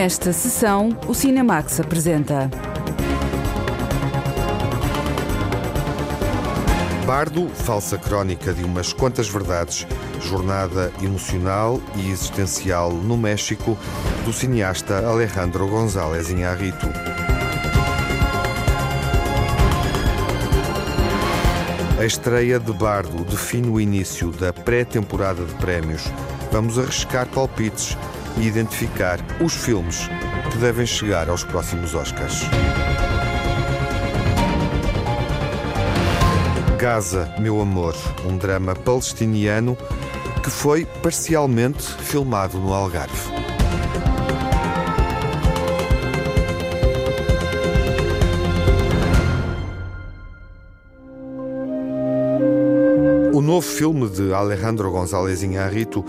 Nesta 0.00 0.32
sessão, 0.32 0.96
o 1.08 1.12
Cinemax 1.12 1.80
apresenta. 1.80 2.48
Bardo, 7.04 7.48
falsa 7.48 7.98
crónica 7.98 8.54
de 8.54 8.62
umas 8.62 8.92
quantas 8.92 9.28
verdades, 9.28 9.88
jornada 10.20 10.92
emocional 11.02 11.80
e 11.96 12.12
existencial 12.12 12.92
no 12.92 13.16
México 13.16 13.76
do 14.24 14.32
cineasta 14.32 15.04
Alejandro 15.04 15.66
González 15.66 16.30
Iñárritu. 16.30 16.86
A 21.98 22.04
estreia 22.04 22.60
de 22.60 22.72
Bardo 22.72 23.24
define 23.24 23.68
o 23.68 23.80
início 23.80 24.30
da 24.30 24.52
pré-temporada 24.52 25.44
de 25.44 25.54
prémios. 25.54 26.04
Vamos 26.52 26.78
arriscar 26.78 27.26
palpites 27.26 27.96
e 28.40 28.46
identificar 28.46 29.18
os 29.40 29.54
filmes 29.54 30.08
que 30.50 30.58
devem 30.58 30.86
chegar 30.86 31.28
aos 31.28 31.44
próximos 31.44 31.94
Oscars. 31.94 32.42
Gaza, 36.78 37.34
meu 37.40 37.60
amor, 37.60 37.94
um 38.24 38.36
drama 38.36 38.74
palestiniano 38.74 39.76
que 40.42 40.50
foi 40.50 40.84
parcialmente 41.02 41.82
filmado 41.82 42.58
no 42.58 42.72
Algarve. 42.72 43.36
O 53.34 53.40
novo 53.40 53.66
filme 53.66 54.08
de 54.08 54.32
Alejandro 54.32 54.90
González 54.90 55.42
Iñárritu 55.42 56.04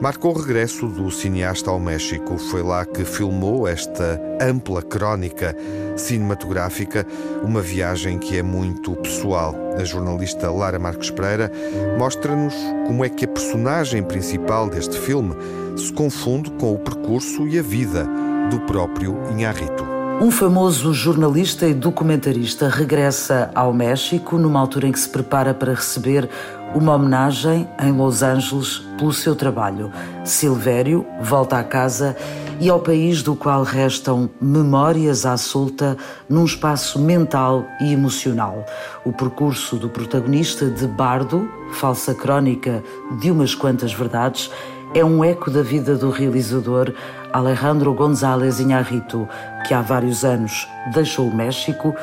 marcou 0.00 0.34
o 0.34 0.38
regresso 0.38 0.86
do 0.86 1.10
cineasta 1.10 1.70
ao 1.70 1.80
México. 1.80 2.38
Foi 2.38 2.62
lá 2.62 2.84
que 2.84 3.04
filmou 3.04 3.66
esta 3.66 4.20
ampla 4.40 4.82
crónica 4.82 5.56
cinematográfica, 5.96 7.06
uma 7.42 7.60
viagem 7.60 8.18
que 8.18 8.36
é 8.36 8.42
muito 8.42 8.94
pessoal. 8.96 9.54
A 9.78 9.84
jornalista 9.84 10.50
Lara 10.50 10.78
Marques 10.78 11.10
Pereira 11.10 11.50
mostra-nos 11.98 12.54
como 12.86 13.04
é 13.04 13.08
que 13.08 13.24
a 13.24 13.28
personagem 13.28 14.02
principal 14.02 14.68
deste 14.68 14.98
filme 14.98 15.34
se 15.76 15.92
confunde 15.92 16.50
com 16.52 16.72
o 16.74 16.78
percurso 16.78 17.46
e 17.48 17.58
a 17.58 17.62
vida 17.62 18.06
do 18.50 18.60
próprio 18.60 19.16
Inharrito. 19.30 19.95
Um 20.18 20.30
famoso 20.30 20.94
jornalista 20.94 21.66
e 21.66 21.74
documentarista 21.74 22.70
regressa 22.70 23.50
ao 23.54 23.70
México 23.70 24.38
numa 24.38 24.58
altura 24.58 24.86
em 24.86 24.92
que 24.92 24.98
se 24.98 25.10
prepara 25.10 25.52
para 25.52 25.74
receber 25.74 26.26
uma 26.74 26.94
homenagem 26.94 27.68
em 27.78 27.92
Los 27.92 28.22
Angeles 28.22 28.82
pelo 28.96 29.12
seu 29.12 29.36
trabalho. 29.36 29.92
Silvério 30.24 31.04
volta 31.20 31.58
à 31.58 31.62
casa 31.62 32.16
e 32.58 32.70
ao 32.70 32.80
país 32.80 33.22
do 33.22 33.36
qual 33.36 33.62
restam 33.62 34.30
memórias 34.40 35.26
à 35.26 35.36
solta 35.36 35.98
num 36.26 36.46
espaço 36.46 36.98
mental 36.98 37.66
e 37.78 37.92
emocional. 37.92 38.64
O 39.04 39.12
percurso 39.12 39.76
do 39.76 39.90
protagonista 39.90 40.70
de 40.70 40.86
Bardo, 40.86 41.46
falsa 41.72 42.14
crónica 42.14 42.82
de 43.20 43.30
umas 43.30 43.54
quantas 43.54 43.92
verdades, 43.92 44.50
é 44.94 45.04
um 45.04 45.24
eco 45.24 45.50
da 45.50 45.62
vida 45.62 45.96
do 45.96 46.10
realizador 46.10 46.92
Alejandro 47.32 47.92
González 47.92 48.60
Iñárritu, 48.60 49.28
que 49.66 49.74
há 49.74 49.82
vários 49.82 50.24
anos 50.24 50.66
deixou 50.94 51.28
o 51.28 51.34
México 51.34 51.94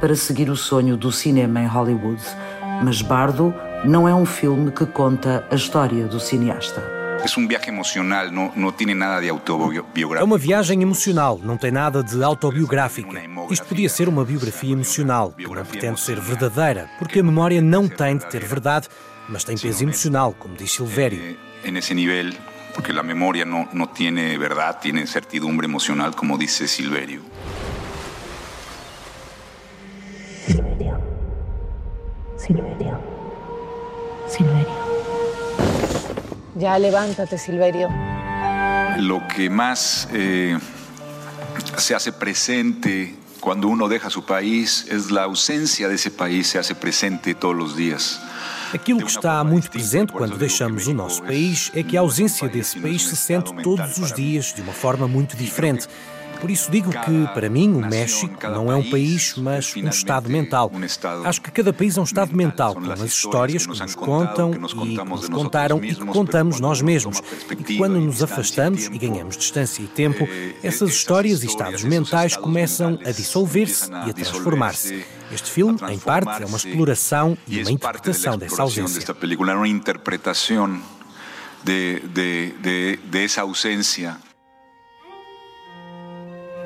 para 0.00 0.16
seguir 0.16 0.50
o 0.50 0.56
sonho 0.56 0.96
do 0.96 1.12
cinema 1.12 1.60
em 1.60 1.66
Hollywood. 1.66 2.22
Mas 2.82 3.02
Bardo 3.02 3.54
não 3.84 4.08
é 4.08 4.14
um 4.14 4.26
filme 4.26 4.70
que 4.70 4.86
conta 4.86 5.46
a 5.50 5.54
história 5.54 6.06
do 6.06 6.18
cineasta. 6.18 6.82
É 7.20 7.38
um 7.38 7.46
viagem 7.46 7.68
emocional, 7.68 8.30
não, 8.30 8.50
não 8.56 8.72
tem 8.72 8.94
nada 8.94 9.20
de 9.20 9.28
autobiográfico. 9.28 10.14
É 10.14 10.24
uma 10.24 10.38
viagem 10.38 10.82
emocional, 10.82 11.38
não 11.42 11.58
tem 11.58 11.70
nada 11.70 12.02
de 12.02 12.24
autobiográfica. 12.24 13.20
Isto 13.50 13.66
podia 13.66 13.90
ser 13.90 14.08
uma 14.08 14.24
biografia 14.24 14.72
emocional, 14.72 15.30
que 15.32 15.46
não 15.46 15.64
pretende 15.64 16.00
ser 16.00 16.18
verdadeira, 16.18 16.88
porque 16.98 17.20
a 17.20 17.22
memória 17.22 17.60
não 17.60 17.86
tem 17.86 18.16
de 18.16 18.26
ter 18.26 18.42
verdade, 18.42 18.88
mas 19.28 19.44
tem 19.44 19.56
peso 19.56 19.84
emocional, 19.84 20.34
como 20.38 20.56
diz 20.56 20.72
Silvério. 20.72 21.49
Nesse 21.64 21.94
nível, 21.94 22.32
porque 22.74 22.92
a 22.92 23.02
memória 23.02 23.44
não, 23.44 23.68
não 23.72 23.86
tem 23.86 24.14
verdade, 24.38 24.90
tem 24.90 25.06
certidumbre 25.06 25.66
emocional, 25.66 26.12
como 26.12 26.38
diz 26.38 26.52
Silvério. 26.52 27.22
Silverio. 30.46 30.98
Silverio. 32.36 32.98
Silverio. 34.26 34.80
Ya 36.56 36.78
levántate, 36.78 37.38
Silverio. 37.38 37.88
Lo 38.98 39.26
que 39.28 39.48
más 39.48 40.08
eh, 40.12 40.58
se 41.76 41.94
hace 41.94 42.12
presente 42.12 43.14
cuando 43.40 43.68
uno 43.68 43.88
deja 43.88 44.10
su 44.10 44.24
país 44.24 44.86
es 44.90 45.10
la 45.10 45.22
ausencia 45.22 45.88
de 45.88 45.94
ese 45.94 46.10
país, 46.10 46.48
se 46.48 46.58
hace 46.58 46.74
presente 46.74 47.34
todos 47.34 47.56
los 47.56 47.76
días. 47.76 48.20
Aquilo 48.72 49.00
que 49.00 49.10
está 49.10 49.42
muito 49.42 49.68
presente 49.70 50.12
quando 50.12 50.38
deixamos 50.38 50.86
o 50.86 50.94
nosso 50.94 51.22
país 51.22 51.72
é 51.74 51.82
que 51.82 51.96
a 51.96 52.00
ausência 52.00 52.48
desse 52.48 52.78
país 52.78 53.02
se 53.02 53.16
sente 53.16 53.52
todos 53.62 53.98
os 53.98 54.12
dias 54.12 54.52
de 54.54 54.62
uma 54.62 54.72
forma 54.72 55.08
muito 55.08 55.36
diferente. 55.36 55.88
Por 56.40 56.50
isso 56.50 56.70
digo 56.70 56.90
que, 56.90 57.26
para 57.34 57.50
mim, 57.50 57.70
o 57.74 57.86
México 57.86 58.34
não 58.48 58.72
é 58.72 58.76
um 58.76 58.88
país, 58.88 59.34
mas 59.36 59.74
um 59.76 59.88
estado 59.88 60.30
mental. 60.30 60.72
Acho 61.24 61.42
que 61.42 61.50
cada 61.50 61.72
país 61.72 61.98
é 61.98 62.00
um 62.00 62.04
estado 62.04 62.34
mental, 62.34 62.74
com 62.74 62.90
as 62.90 63.00
histórias 63.02 63.66
que 63.66 63.78
nos 63.78 63.94
contam 63.94 64.52
e 64.54 64.96
que 64.96 65.04
nos 65.04 65.28
contaram 65.28 65.84
e 65.84 65.94
que 65.94 66.06
contamos 66.06 66.58
nós 66.58 66.80
mesmos. 66.80 67.20
E 67.50 67.56
que 67.56 67.76
quando 67.76 68.00
nos 68.00 68.22
afastamos 68.22 68.86
e 68.86 68.98
ganhamos 68.98 69.36
distância 69.36 69.82
e 69.82 69.86
tempo, 69.86 70.26
essas 70.62 70.90
histórias 70.90 71.42
e 71.42 71.46
estados 71.46 71.84
mentais 71.84 72.36
começam 72.36 72.98
a 73.04 73.10
dissolver-se 73.10 73.90
e 73.90 74.10
a 74.10 74.14
transformar-se. 74.14 75.04
Este 75.32 75.50
filme, 75.50 75.78
em 75.88 75.98
parte, 75.98 76.42
é 76.42 76.46
uma 76.46 76.56
exploração 76.56 77.38
e 77.46 77.60
uma 77.62 77.70
interpretação 77.70 78.36
dessa 78.36 78.62
ausência. 78.62 79.04
É 79.10 79.54
uma 79.54 79.68
interpretação 79.68 80.80
de, 81.62 82.00
de, 82.00 82.52
de, 82.60 82.96
de 82.96 83.24
essa 83.24 83.42
ausência. 83.42 84.16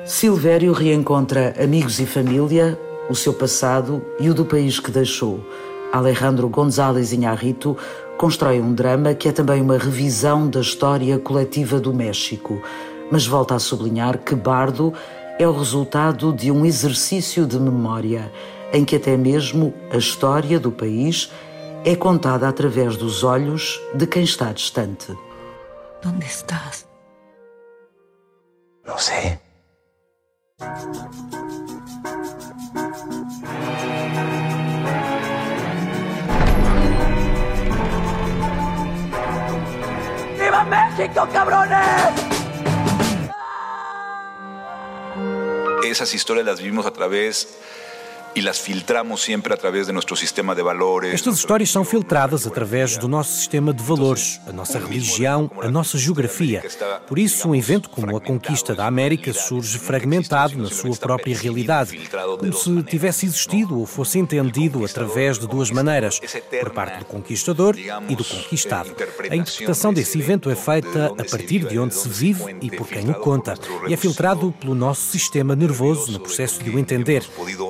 Silvério 0.05 0.71
reencontra 0.71 1.55
amigos 1.61 1.99
e 1.99 2.05
família, 2.05 2.79
o 3.09 3.15
seu 3.15 3.33
passado 3.33 4.03
e 4.19 4.29
o 4.29 4.33
do 4.33 4.45
país 4.45 4.79
que 4.79 4.91
deixou. 4.91 5.43
Alejandro 5.91 6.49
González 6.49 7.11
Iñárritu 7.13 7.77
constrói 8.17 8.59
um 8.59 8.73
drama 8.73 9.13
que 9.13 9.29
é 9.29 9.31
também 9.31 9.61
uma 9.61 9.77
revisão 9.77 10.47
da 10.49 10.61
história 10.61 11.17
coletiva 11.19 11.79
do 11.79 11.93
México, 11.93 12.61
mas 13.11 13.25
volta 13.25 13.55
a 13.55 13.59
sublinhar 13.59 14.19
que 14.19 14.35
Bardo 14.35 14.93
é 15.37 15.47
o 15.47 15.57
resultado 15.57 16.31
de 16.33 16.51
um 16.51 16.65
exercício 16.65 17.45
de 17.45 17.59
memória, 17.59 18.31
em 18.73 18.83
que 18.83 18.95
até 18.95 19.15
mesmo 19.17 19.73
a 19.91 19.97
história 19.97 20.59
do 20.59 20.71
país 20.71 21.31
é 21.85 21.95
contada 21.95 22.47
através 22.47 22.97
dos 22.97 23.23
olhos 23.23 23.79
de 23.93 24.07
quem 24.07 24.23
está 24.23 24.51
distante. 24.51 25.15
Onde 26.05 26.25
estás? 26.25 26.87
Não 28.85 28.97
sei. 28.97 29.39
¡Viva 40.37 40.63
México, 40.65 41.27
cabrones! 41.33 42.35
Esas 45.83 46.13
historias 46.13 46.45
las 46.45 46.59
vivimos 46.59 46.85
a 46.85 46.91
través 46.91 47.47
e 48.35 48.41
las 48.41 48.59
filtramos 48.59 49.23
sempre 49.23 49.53
através 49.53 49.87
de 49.87 49.93
nosso 49.93 50.13
sistema 50.17 50.53
de 50.53 50.61
valores. 50.61 51.13
Estas 51.13 51.37
histórias 51.37 51.71
são 51.71 51.85
filtradas 51.85 52.45
através 52.45 52.97
do 52.97 53.07
nosso 53.07 53.31
sistema 53.31 53.73
de 53.73 53.81
valores, 53.81 54.41
a 54.45 54.51
nossa 54.51 54.77
religião, 54.77 55.49
a 55.61 55.69
nossa 55.69 55.97
geografia. 55.97 56.61
Por 57.07 57.17
isso, 57.17 57.47
um 57.47 57.55
evento 57.55 57.89
como 57.89 58.17
a 58.17 58.19
conquista 58.19 58.75
da 58.75 58.85
América 58.85 59.33
surge 59.33 59.79
fragmentado 59.79 60.57
na 60.57 60.69
sua 60.69 60.97
própria 60.97 61.37
realidade, 61.37 61.97
como 62.37 62.51
se 62.51 62.83
tivesse 62.83 63.25
existido 63.25 63.79
ou 63.79 63.85
fosse 63.85 64.19
entendido 64.19 64.83
através 64.83 65.39
de 65.39 65.47
duas 65.47 65.71
maneiras, 65.71 66.19
por 66.59 66.71
parte 66.71 66.99
do 66.99 67.05
conquistador 67.05 67.77
e 67.77 68.15
do 68.15 68.25
conquistado. 68.25 68.93
A 69.29 69.35
interpretação 69.35 69.93
desse 69.93 70.19
evento 70.19 70.49
é 70.49 70.55
feita 70.55 71.13
a 71.17 71.23
partir 71.23 71.65
de 71.65 71.79
onde 71.79 71.95
se 71.95 72.09
vive 72.09 72.57
e 72.61 72.69
por 72.69 72.87
quem 72.87 73.09
o 73.09 73.13
conta, 73.13 73.53
e 73.87 73.93
é 73.93 73.97
filtrado 73.97 74.53
pelo 74.59 74.75
nosso 74.75 75.03
sistema 75.03 75.55
nervoso 75.55 76.11
no 76.11 76.19
processo 76.19 76.61
de 76.61 76.69
o 76.69 76.77
entender. 76.77 77.23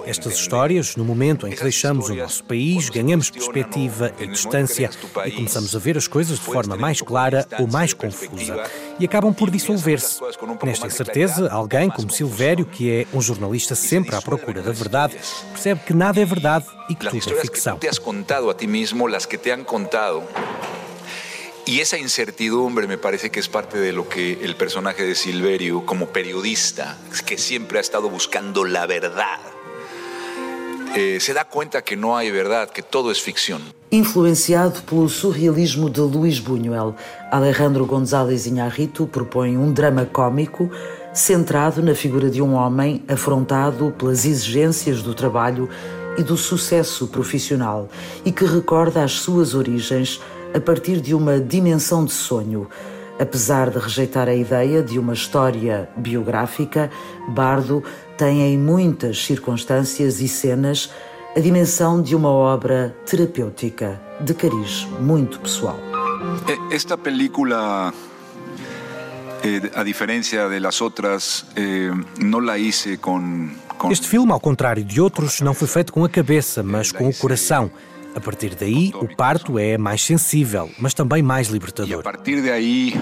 Estas 0.08 0.34
histórias 0.34 0.55
histórias, 0.56 0.96
no 0.96 1.04
momento 1.04 1.46
em 1.48 1.52
que 1.52 1.62
deixamos 1.62 2.08
o 2.08 2.16
nosso 2.16 2.42
país, 2.46 2.90
ganhamos 2.90 3.30
perspectiva 3.30 4.14
e 4.18 4.26
distância 4.26 4.90
e 5.26 5.32
começamos 5.32 5.76
a 5.76 5.80
ver 5.80 5.98
as 5.98 6.08
coisas 6.08 6.40
de 6.40 6.46
forma 6.46 6.78
mais 6.78 7.02
clara 7.02 7.46
ou 7.60 7.68
mais 7.68 7.94
confusa. 7.94 8.64
E 8.98 9.04
acabam 9.04 9.34
por 9.34 9.50
dissolver-se. 9.50 10.22
Nesta 10.64 10.88
incerteza, 10.88 11.50
alguém 11.52 11.90
como 11.90 12.10
Silvério, 12.10 12.66
que 12.66 12.90
é 12.90 13.08
um 13.14 13.22
jornalista 13.22 13.76
sempre 13.76 14.16
à 14.16 14.22
procura 14.22 14.62
da 14.62 14.72
verdade, 14.72 15.18
percebe 15.52 15.82
que 15.86 15.94
nada 15.94 16.22
é 16.22 16.26
verdade 16.26 16.66
e 16.90 16.96
que 16.96 17.06
tudo 17.06 17.38
é 17.38 17.42
ficção. 17.42 17.76
que 17.76 17.82
te 17.82 17.90
has 17.90 18.00
contado 18.00 18.50
a 18.50 18.54
ti 18.54 18.66
mesmo, 18.66 19.14
as 19.14 19.26
que 19.26 19.38
te 19.38 19.52
han 19.52 19.66
contado. 19.66 20.24
Y 21.66 21.82
esa 21.82 21.98
incertidumbre 21.98 22.88
me 22.88 22.98
parece 22.98 23.30
que 23.30 23.40
es 23.40 23.50
parte 23.50 23.78
de 23.80 23.92
lo 23.92 24.08
que 24.08 24.34
el 24.44 24.56
personaje 24.56 25.04
de 25.04 25.16
Silverio, 25.16 25.86
como 25.86 26.10
periodista, 26.10 26.98
que 27.26 27.38
siempre 27.38 27.80
ha 27.80 27.82
estado 27.82 28.08
buscando 28.08 28.66
la 28.66 28.86
verdad, 28.86 29.40
eh, 30.96 31.20
se 31.20 31.34
da 31.34 31.44
cuenta 31.44 31.82
que 31.82 31.96
no 31.96 32.16
hay 32.16 32.32
verdad, 32.32 32.70
que 32.70 32.82
todo 32.82 33.12
es 33.12 33.22
ficción. 33.22 33.62
Influenciado 33.92 34.82
pelo 34.84 35.08
surrealismo 35.10 35.90
de 35.90 36.02
Luís 36.02 36.40
Buñuel, 36.40 36.96
Alejandro 37.32 37.86
González 37.86 38.46
Iñárritu 38.48 39.08
propõe 39.08 39.58
um 39.58 39.72
drama 39.72 40.06
cômico 40.06 40.70
centrado 41.14 41.82
na 41.82 41.96
figura 41.96 42.30
de 42.30 42.42
um 42.42 42.56
homem 42.56 43.04
afrontado 43.08 43.94
pelas 43.98 44.26
exigências 44.26 45.02
do 45.02 45.14
trabalho 45.14 45.70
e 46.18 46.24
do 46.24 46.38
sucesso 46.38 47.08
profissional 47.08 47.90
e 48.26 48.32
que 48.32 48.46
recorda 48.46 49.04
as 49.04 49.14
suas 49.14 49.54
origens 49.54 50.20
a 50.54 50.60
partir 50.60 51.02
de 51.02 51.14
uma 51.14 51.40
dimensão 51.40 52.06
de 52.06 52.12
sonho. 52.12 52.68
Apesar 53.18 53.70
de 53.70 53.80
rejeitar 53.80 54.28
a 54.28 54.36
ideia 54.36 54.84
de 54.84 55.00
uma 55.00 55.14
história 55.14 55.88
biográfica, 55.96 56.92
Bardo 57.30 57.82
tem 58.18 58.42
em 58.42 58.58
muitas 58.58 59.24
circunstâncias 59.24 60.22
e 60.22 60.28
cenas 60.28 60.90
a 61.36 61.40
dimensão 61.40 62.02
de 62.02 62.16
uma 62.16 62.30
obra 62.30 62.96
terapêutica 63.06 64.02
de 64.22 64.34
cariz 64.34 64.88
muito 65.00 65.40
pessoal. 65.40 65.78
Esta 66.72 66.98
película, 66.98 67.94
eh, 69.44 69.70
a 69.76 69.84
diferença 69.84 70.48
de 70.50 70.60
las 70.60 70.80
outras, 70.82 71.46
eh, 71.56 71.92
não 72.20 72.40
la 72.40 72.58
hice 72.58 72.98
com 72.98 73.50
este 73.90 74.08
filme, 74.08 74.32
ao 74.32 74.40
contrário 74.40 74.84
de 74.84 75.02
outros, 75.02 75.42
não 75.42 75.54
foi 75.54 75.68
feito 75.68 75.92
com 75.92 76.04
a 76.06 76.10
cabeça, 76.10 76.64
mas 76.64 76.92
com 76.92 77.10
o 77.10 77.14
coração. 77.14 77.70
A 78.16 78.20
partir 78.20 78.56
daí, 78.56 78.94
o 78.96 79.14
parto 79.14 79.60
é 79.60 79.78
mais 79.78 80.02
sensível, 80.02 80.72
mas 80.80 80.94
também 80.94 81.22
mais 81.22 81.50
libertador. 81.50 81.98
E 81.98 82.00
a 82.00 82.02
partir 82.02 82.42
daí, 82.42 83.00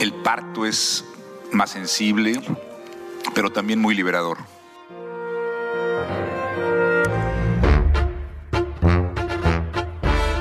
o 0.00 0.22
parto 0.22 0.64
é 0.64 0.70
mais 1.52 1.70
sensível, 1.70 2.42
mas 3.34 3.50
também 3.50 3.76
muito 3.76 3.96
liberador. 3.96 4.38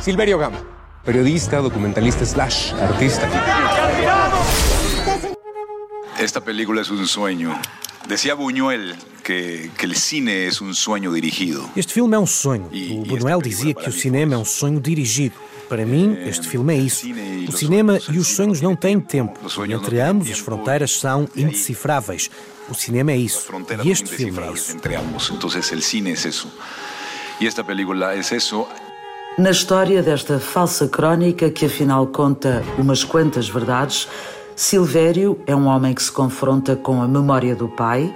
Silverio 0.02 0.38
Gama, 0.38 0.58
periodista, 1.04 1.62
documentalista 1.62 2.24
slash 2.26 2.74
artista. 2.74 3.28
Esta 6.20 6.42
película 6.42 6.82
es 6.82 6.90
un 6.90 7.08
sueño. 7.08 7.60
Decía 8.08 8.36
Buñuel 8.36 8.96
que, 9.24 9.72
que 9.76 9.86
el 9.88 9.96
cine 9.96 10.46
es 10.46 10.62
un 10.62 10.76
sueño 10.76 11.12
dirigido. 11.12 11.68
Este 11.76 11.92
filme 11.92 12.16
é 12.16 12.20
um 12.20 12.28
sonho. 12.28 12.68
O 12.68 13.06
Buñuel 13.06 13.42
dizia 13.42 13.74
que 13.74 13.90
o 13.90 13.92
cinema 13.92 14.36
é 14.36 14.38
um 14.38 14.46
sonho 14.46 14.80
dirigido. 14.80 15.36
Para 15.68 15.86
mim, 15.86 16.18
este 16.26 16.48
filme 16.48 16.76
é 16.76 16.78
isso. 16.78 17.08
O 17.48 17.52
cinema 17.52 18.00
e 18.10 18.18
os 18.18 18.28
sonhos 18.28 18.62
não 18.62 18.76
têm 18.76 19.00
tempo. 19.00 19.40
Entre 19.70 20.00
ambos, 20.00 20.30
as 20.30 20.40
fronteiras 20.40 20.92
são 20.92 21.28
indecifráveis. 21.36 22.30
O 22.70 22.74
cinema 22.74 23.12
é 23.12 23.18
isso. 23.18 23.48
E 23.84 23.92
este 23.92 24.10
filme 24.10 24.40
é 24.40 24.52
isso. 24.52 24.76
Entre 24.76 24.96
ambos. 24.96 25.32
Então, 25.32 25.50
o 25.50 25.82
cine 25.82 26.12
é 26.12 26.14
isso. 26.14 26.52
E 27.40 27.48
esta 27.48 27.64
película 27.64 28.14
é 28.14 28.20
isso. 28.20 28.68
Na 29.38 29.52
história 29.52 30.02
desta 30.02 30.40
falsa 30.40 30.88
crónica, 30.88 31.50
que 31.50 31.66
afinal 31.66 32.08
conta 32.08 32.64
umas 32.78 33.04
quantas 33.04 33.50
verdades, 33.50 34.08
Silvério 34.56 35.38
é 35.46 35.54
um 35.54 35.68
homem 35.68 35.94
que 35.94 36.02
se 36.02 36.12
confronta 36.12 36.78
com 36.78 37.02
a 37.02 37.08
memória 37.08 37.54
do 37.54 37.68
pai, 37.68 38.14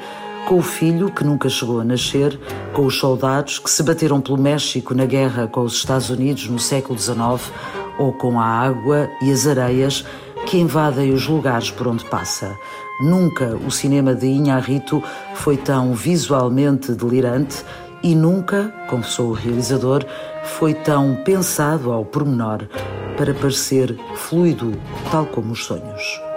com 0.49 0.57
o 0.57 0.63
filho 0.63 1.11
que 1.11 1.23
nunca 1.23 1.47
chegou 1.47 1.79
a 1.79 1.83
nascer, 1.83 2.39
com 2.73 2.83
os 2.83 2.97
soldados 2.97 3.59
que 3.59 3.69
se 3.69 3.83
bateram 3.83 4.19
pelo 4.19 4.35
México 4.35 4.95
na 4.95 5.05
guerra 5.05 5.47
com 5.47 5.61
os 5.61 5.75
Estados 5.75 6.09
Unidos 6.09 6.49
no 6.49 6.57
século 6.57 6.97
XIX, 6.97 7.53
ou 7.99 8.11
com 8.11 8.39
a 8.39 8.45
água 8.45 9.07
e 9.21 9.31
as 9.31 9.45
areias 9.45 10.03
que 10.47 10.57
invadem 10.57 11.13
os 11.13 11.27
lugares 11.27 11.69
por 11.69 11.87
onde 11.87 12.03
passa. 12.05 12.57
Nunca 12.99 13.55
o 13.57 13.69
cinema 13.69 14.15
de 14.15 14.25
Inharrito 14.25 15.03
foi 15.35 15.55
tão 15.55 15.93
visualmente 15.93 16.93
delirante 16.93 17.63
e 18.01 18.15
nunca, 18.15 18.73
confessou 18.89 19.29
o 19.29 19.33
realizador, 19.33 20.03
foi 20.43 20.73
tão 20.73 21.15
pensado 21.23 21.91
ao 21.91 22.03
pormenor 22.03 22.67
para 23.15 23.35
parecer 23.35 23.95
fluido, 24.15 24.73
tal 25.11 25.27
como 25.27 25.51
os 25.51 25.63
sonhos. 25.63 26.28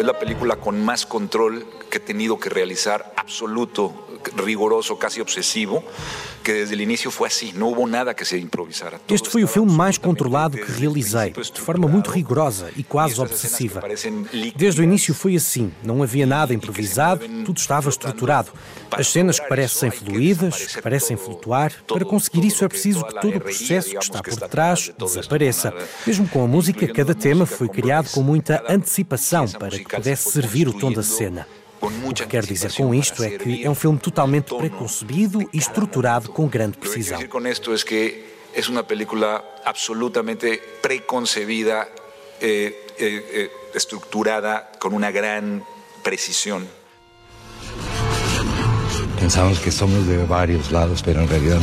Es 0.00 0.06
la 0.06 0.18
película 0.18 0.56
con 0.56 0.82
más 0.82 1.04
control 1.04 1.66
que 1.90 1.98
he 1.98 2.00
tenido 2.00 2.40
que 2.40 2.48
realizar, 2.48 3.12
absoluto, 3.16 4.08
riguroso, 4.44 4.96
casi 4.96 5.20
obsessivo, 5.20 5.82
que 6.42 6.52
desde 6.52 6.74
o 6.74 6.82
início 6.82 7.10
foi 7.10 7.28
assim, 7.28 7.52
não 7.54 7.68
houve 7.68 7.90
nada 7.90 8.14
que 8.14 8.24
se 8.24 8.38
improvisara. 8.38 9.00
Este 9.08 9.28
foi 9.28 9.44
o 9.44 9.48
filme 9.48 9.72
mais 9.72 9.98
controlado 9.98 10.56
que 10.56 10.72
realizei, 10.72 11.30
de 11.32 11.60
forma 11.60 11.86
muito 11.86 12.10
rigorosa 12.10 12.70
e 12.76 12.82
quase 12.82 13.20
obsessiva. 13.20 13.82
Desde 14.56 14.80
o 14.80 14.84
início 14.84 15.14
foi 15.14 15.36
assim, 15.36 15.72
não 15.82 16.02
havia 16.02 16.26
nada 16.26 16.54
improvisado, 16.54 17.26
tudo 17.44 17.58
estava 17.58 17.88
estruturado. 17.88 18.52
As 18.90 19.08
cenas 19.08 19.38
que 19.38 19.48
parecem 19.48 19.90
fluídas, 19.90 20.66
que 20.66 20.82
parecem 20.82 21.16
flutuar, 21.16 21.72
para 21.86 22.04
conseguir 22.04 22.46
isso 22.46 22.64
é 22.64 22.68
preciso 22.68 23.04
que 23.04 23.20
todo 23.20 23.36
o 23.36 23.40
processo 23.40 23.90
que 23.90 23.98
está 23.98 24.22
por 24.22 24.36
detrás 24.36 24.90
desapareça. 24.98 25.72
Mesmo 26.06 26.28
com 26.28 26.44
a 26.44 26.46
música, 26.46 26.86
cada 26.88 27.14
tema 27.14 27.46
foi 27.46 27.68
criado 27.68 28.10
com 28.10 28.22
muita 28.22 28.64
antecipação 28.68 29.48
para 29.48 29.70
que 29.70 29.84
pudesse 29.84 30.30
servir 30.30 30.68
o 30.68 30.72
tom 30.72 30.92
da 30.92 31.02
cena. 31.02 31.46
O 31.80 32.12
que 32.12 32.26
quero 32.26 32.46
dizer 32.46 32.72
com 32.74 32.94
isto 32.94 33.22
é 33.24 33.38
que 33.38 33.64
é 33.64 33.70
um 33.70 33.74
filme 33.74 33.98
totalmente 33.98 34.54
preconcebido 34.54 35.48
e 35.52 35.58
estruturado 35.58 36.30
com 36.30 36.46
grande 36.46 36.76
precisão. 36.76 37.26
com 37.26 37.46
isto 37.46 37.72
é 37.72 37.78
que 37.78 38.24
é 38.54 38.68
uma 38.68 38.82
película 38.82 39.42
absolutamente 39.64 40.60
preconcebida, 40.82 41.88
eh, 42.40 42.72
eh, 42.98 43.24
eh, 43.32 43.50
estruturada 43.74 44.68
com 44.78 44.88
uma 44.88 45.10
grande 45.10 45.62
precisão. 46.02 46.62
Pensamos 49.18 49.58
que 49.58 49.70
somos 49.70 50.06
de 50.06 50.16
vários 50.26 50.70
lados, 50.70 51.02
pero 51.02 51.20
en 51.20 51.28
realidad 51.28 51.60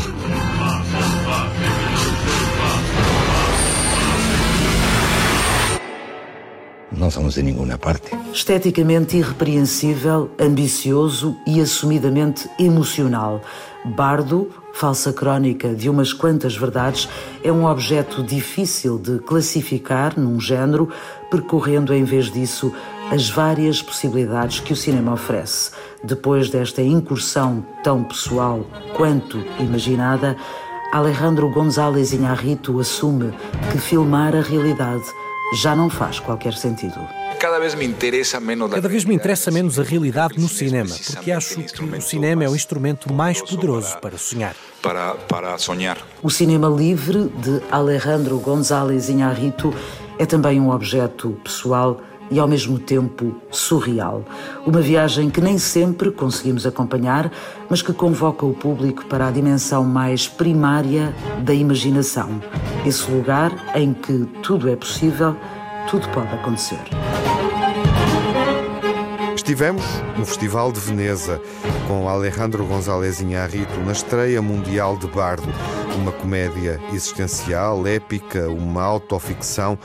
não 6.98 7.12
somos 7.12 7.36
de 7.36 7.44
nenhuma 7.44 7.78
parte. 7.78 8.18
Esteticamente 8.34 9.18
irrepreensível, 9.18 10.30
ambicioso 10.40 11.38
e 11.46 11.62
assumidamente 11.62 12.50
emocional. 12.60 13.42
Bardo, 13.86 14.50
falsa 14.74 15.14
crónica 15.14 15.74
de 15.74 15.90
umas 15.90 16.12
quantas 16.12 16.58
verdades, 16.58 17.08
é 17.44 17.52
um 17.52 17.66
objeto 17.66 18.22
difícil 18.24 18.98
de 18.98 19.20
classificar 19.20 20.20
num 20.20 20.40
género, 20.40 20.90
percorrendo 21.32 21.94
em 21.94 22.04
vez 22.04 22.32
disso 22.32 22.74
as 23.12 23.30
várias 23.30 23.82
possibilidades 23.82 24.60
que 24.60 24.74
o 24.74 24.76
cinema 24.76 25.14
oferece. 25.14 25.72
Depois 26.04 26.50
desta 26.50 26.82
incursão 26.82 27.66
tão 27.84 28.04
pessoal 28.04 28.66
quanto 28.96 29.42
imaginada, 29.60 30.36
Alejandro 30.92 31.50
González 31.50 32.14
Iñárritu 32.14 32.80
assume 32.80 33.34
que 33.72 33.78
filmar 33.78 34.36
a 34.36 34.42
realidade 34.42 35.06
já 35.54 35.76
não 35.76 35.90
faz 35.90 36.20
qualquer 36.20 36.54
sentido. 36.54 37.00
Cada 37.40 37.60
vez 37.60 37.76
me 37.76 37.86
interessa 37.86 38.40
menos 38.40 38.72
Cada 38.72 38.90
vez 38.90 39.06
me 39.06 39.14
interessa 39.14 39.52
menos 39.52 39.80
a 39.80 39.84
realidade 39.84 40.40
no 40.40 40.48
cinema, 40.48 40.96
porque 41.14 41.32
acho 41.32 41.62
que 41.62 41.84
o 41.84 42.02
cinema 42.02 42.44
é 42.44 42.50
o 42.50 42.56
instrumento 42.56 43.14
mais 43.14 43.42
poderoso 43.42 43.98
para 44.00 44.18
sonhar. 44.18 44.56
Para, 44.82 45.14
para 45.14 45.58
sonhar. 45.58 45.98
O 46.24 46.30
cinema 46.30 46.68
livre 46.68 47.30
de 47.38 47.62
Alejandro 47.72 48.40
González 48.40 49.08
Iñárritu 49.10 49.74
é 50.18 50.26
também 50.26 50.60
um 50.60 50.72
objeto 50.72 51.40
pessoal 51.44 52.02
e 52.30 52.40
ao 52.40 52.48
mesmo 52.48 52.80
tempo 52.80 53.36
surreal. 53.52 54.24
Uma 54.66 54.82
viagem 54.82 55.30
que 55.30 55.42
nem 55.42 55.58
sempre 55.58 56.12
conseguimos 56.12 56.66
acompanhar, 56.66 57.32
mas 57.70 57.82
que 57.82 57.94
convoca 57.94 58.46
o 58.46 58.54
público 58.54 59.06
para 59.06 59.28
a 59.28 59.32
dimensão 59.32 59.84
mais 59.84 60.28
primária 60.28 61.16
da 61.42 61.54
imaginação. 61.54 62.42
Esse 62.86 63.10
lugar 63.12 63.52
em 63.76 63.94
que 63.94 64.26
tudo 64.44 64.70
é 64.70 64.76
possível, 64.76 65.36
tudo 65.90 66.08
pode 66.10 66.34
acontecer. 66.34 66.80
Estivemos 69.48 69.86
no 70.18 70.26
Festival 70.26 70.74
de 70.74 70.80
Veneza 70.82 71.40
com 71.88 72.10
Alejandro 72.10 72.66
González 72.66 73.22
Iñárritu 73.22 73.80
na 73.86 73.94
estreia 73.94 74.42
mundial 74.42 74.98
de 74.98 75.08
Bardo, 75.08 75.48
uma 75.98 76.12
comédia 76.12 76.80
existencial, 76.94 77.86
épica, 77.86 78.50
uma 78.50 78.84
autoficção, 78.84 79.78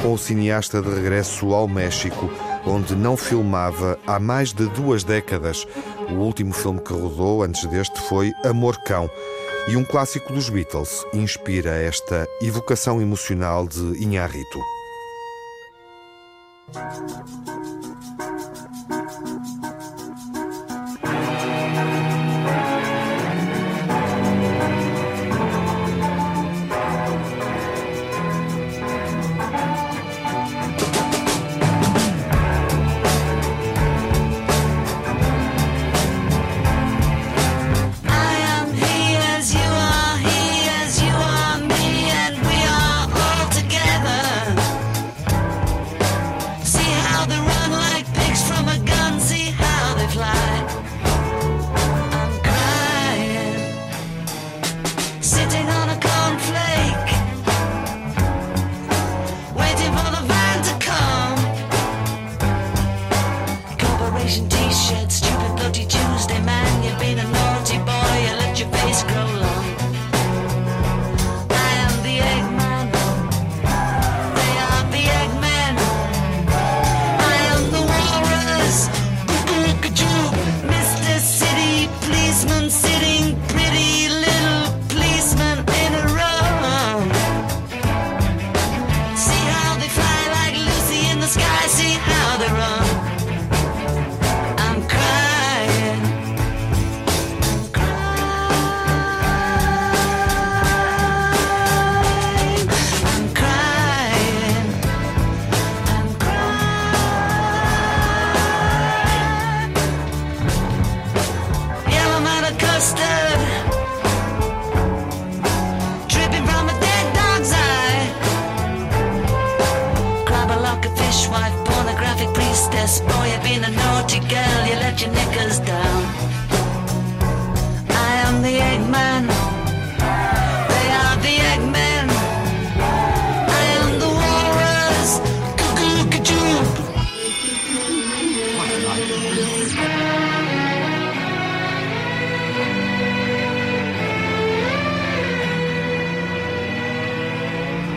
com 0.00 0.14
o 0.14 0.18
cineasta 0.18 0.80
de 0.80 0.88
regresso 0.88 1.52
ao 1.52 1.68
México, 1.68 2.30
onde 2.64 2.94
não 2.94 3.16
filmava 3.16 3.98
há 4.06 4.18
mais 4.18 4.52
de 4.52 4.66
duas 4.68 5.04
décadas. 5.04 5.66
O 6.08 6.14
último 6.14 6.52
filme 6.52 6.80
que 6.80 6.92
rodou 6.92 7.42
antes 7.42 7.64
deste 7.66 8.00
foi 8.02 8.32
Amor 8.44 8.76
Cão. 8.84 9.10
E 9.68 9.76
um 9.76 9.84
clássico 9.84 10.32
dos 10.32 10.48
Beatles 10.48 11.04
inspira 11.12 11.70
esta 11.70 12.26
evocação 12.40 13.02
emocional 13.02 13.66
de 13.66 14.02
Inharrito. 14.02 14.60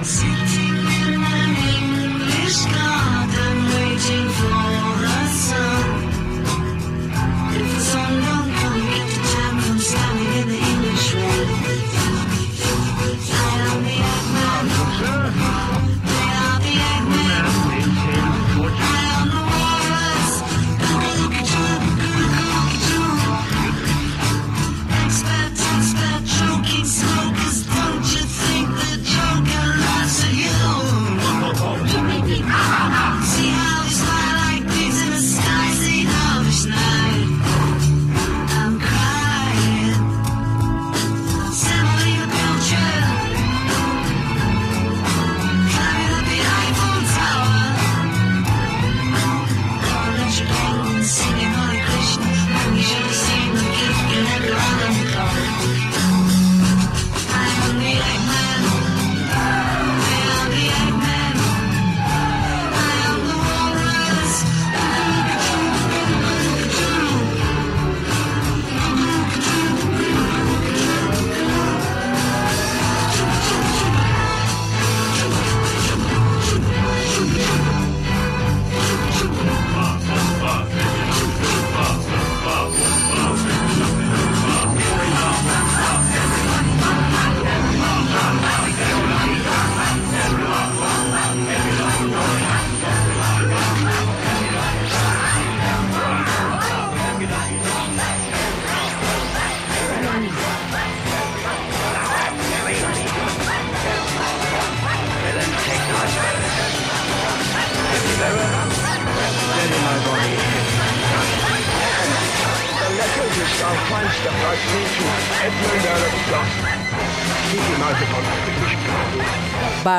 Plus. 0.10 0.39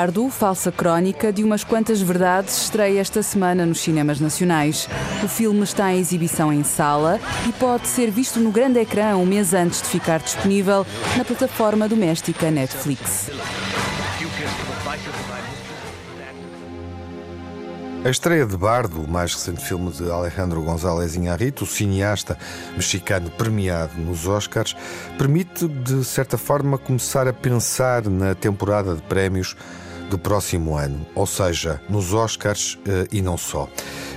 Bardo, 0.01 0.31
falsa 0.31 0.73
crónica 0.73 1.31
de 1.31 1.45
umas 1.45 1.63
quantas 1.63 2.01
verdades, 2.01 2.63
estreia 2.63 3.01
esta 3.01 3.23
semana 3.23 3.67
nos 3.67 3.81
cinemas 3.81 4.19
nacionais. 4.19 4.89
O 5.23 5.29
filme 5.29 5.63
está 5.63 5.93
em 5.93 5.99
exibição 5.99 6.51
em 6.51 6.65
sala 6.65 7.21
e 7.47 7.53
pode 7.53 7.87
ser 7.87 8.11
visto 8.11 8.41
no 8.41 8.51
grande 8.51 8.79
ecrã 8.79 9.15
um 9.17 9.27
mês 9.27 9.53
antes 9.53 9.83
de 9.83 9.89
ficar 9.89 10.21
disponível 10.21 10.87
na 11.19 11.23
plataforma 11.23 11.87
doméstica 11.87 12.51
Netflix. 12.51 13.31
A 18.03 18.09
estreia 18.09 18.47
de 18.47 18.57
Bardo, 18.57 19.03
o 19.03 19.07
mais 19.07 19.35
recente 19.35 19.63
filme 19.63 19.91
de 19.91 20.11
Alejandro 20.11 20.63
González 20.63 21.15
Iñárritu, 21.15 21.67
cineasta 21.67 22.39
mexicano 22.75 23.29
premiado 23.29 23.93
nos 23.99 24.27
Oscars, 24.27 24.75
permite, 25.19 25.69
de 25.69 26.03
certa 26.03 26.39
forma, 26.39 26.79
começar 26.79 27.29
a 27.29 27.33
pensar 27.35 28.09
na 28.09 28.35
temporada 28.35 28.95
de 28.95 29.03
prémios 29.03 29.55
do 30.11 30.19
próximo 30.19 30.77
ano, 30.77 31.07
ou 31.15 31.27
seja, 31.27 31.81
nos 31.89 32.13
Oscars 32.13 32.77
eh, 32.85 33.07
e 33.13 33.23
não 33.23 33.39
só. 33.39 33.69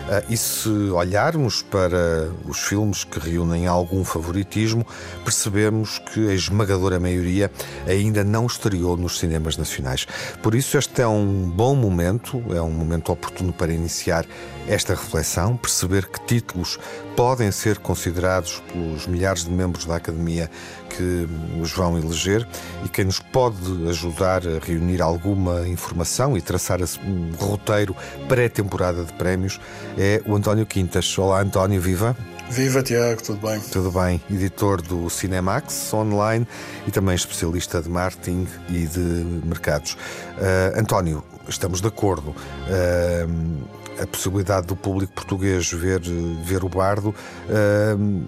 Eh, 0.10 0.26
e 0.32 0.38
se 0.38 0.70
olharmos 0.70 1.62
para 1.62 2.30
os 2.46 2.60
filmes 2.60 3.04
que 3.04 3.20
reúnem 3.20 3.68
algum 3.68 4.04
favoritismo, 4.04 4.86
percebemos 5.24 6.00
que 6.00 6.30
a 6.30 6.34
esmagadora 6.34 7.00
maioria 7.00 7.52
ainda 7.88 8.24
não 8.24 8.48
estreou 8.48 8.98
nos 8.98 9.20
cinemas 9.20 9.56
nacionais. 9.56 10.08
Por 10.42 10.56
isso, 10.56 10.78
este 10.78 11.02
é 11.02 11.08
um 11.08 11.50
bom 11.50 11.76
momento, 11.76 12.44
é 12.50 12.62
um 12.62 12.72
momento 12.72 13.12
oportuno 13.12 13.54
para 13.54 13.72
iniciar 13.72 14.26
esta 14.68 14.94
reflexão, 14.94 15.58
perceber 15.58 16.08
que 16.08 16.26
títulos 16.26 16.80
podem 17.16 17.52
ser 17.52 17.78
considerados 17.80 18.62
pelos 18.72 19.06
milhares 19.08 19.44
de 19.44 19.52
membros 19.52 19.86
da 19.86 19.98
Academia 19.98 20.50
que 20.90 21.28
os 21.62 21.72
vão 21.72 21.98
eleger 21.98 22.48
e 22.86 22.90
quem 22.90 23.06
nos 23.06 23.20
pode 23.20 23.90
ajudar 23.90 24.44
a 24.48 24.60
reunir 24.64 25.02
alguma 25.02 25.68
informação 25.68 26.38
e 26.38 26.42
traçar 26.42 26.80
um 26.82 27.32
roteiro 27.38 27.96
pré-temporada 28.28 29.04
de 29.04 29.14
prémios 29.14 29.60
é 29.98 30.22
o 30.26 30.36
António 30.36 30.66
Quintas. 30.66 31.18
Olá, 31.18 31.42
António, 31.42 31.82
viva! 31.82 32.16
Viva 32.50 32.84
Tiago, 32.84 33.24
tudo 33.24 33.48
bem? 33.48 33.60
Tudo 33.60 33.92
bem. 33.92 34.22
Editor 34.30 34.82
do 34.82 35.10
Cinemax 35.10 35.94
online 35.94 36.46
e 36.86 36.92
também 36.92 37.16
especialista 37.16 37.82
de 37.82 37.90
marketing 37.90 38.48
e 38.70 38.86
de 38.86 39.00
mercados. 39.46 39.94
Uh, 39.94 40.80
António, 40.80 41.24
estamos 41.48 41.82
de 41.82 41.88
acordo. 41.88 42.30
Uh, 42.30 43.83
a 44.02 44.08
possibilidade 44.08 44.68
do 44.68 44.76
público 44.76 45.14
português 45.14 45.72
ver, 45.72 46.02
ver 46.44 46.64
o 46.64 46.70
bardo, 46.70 47.14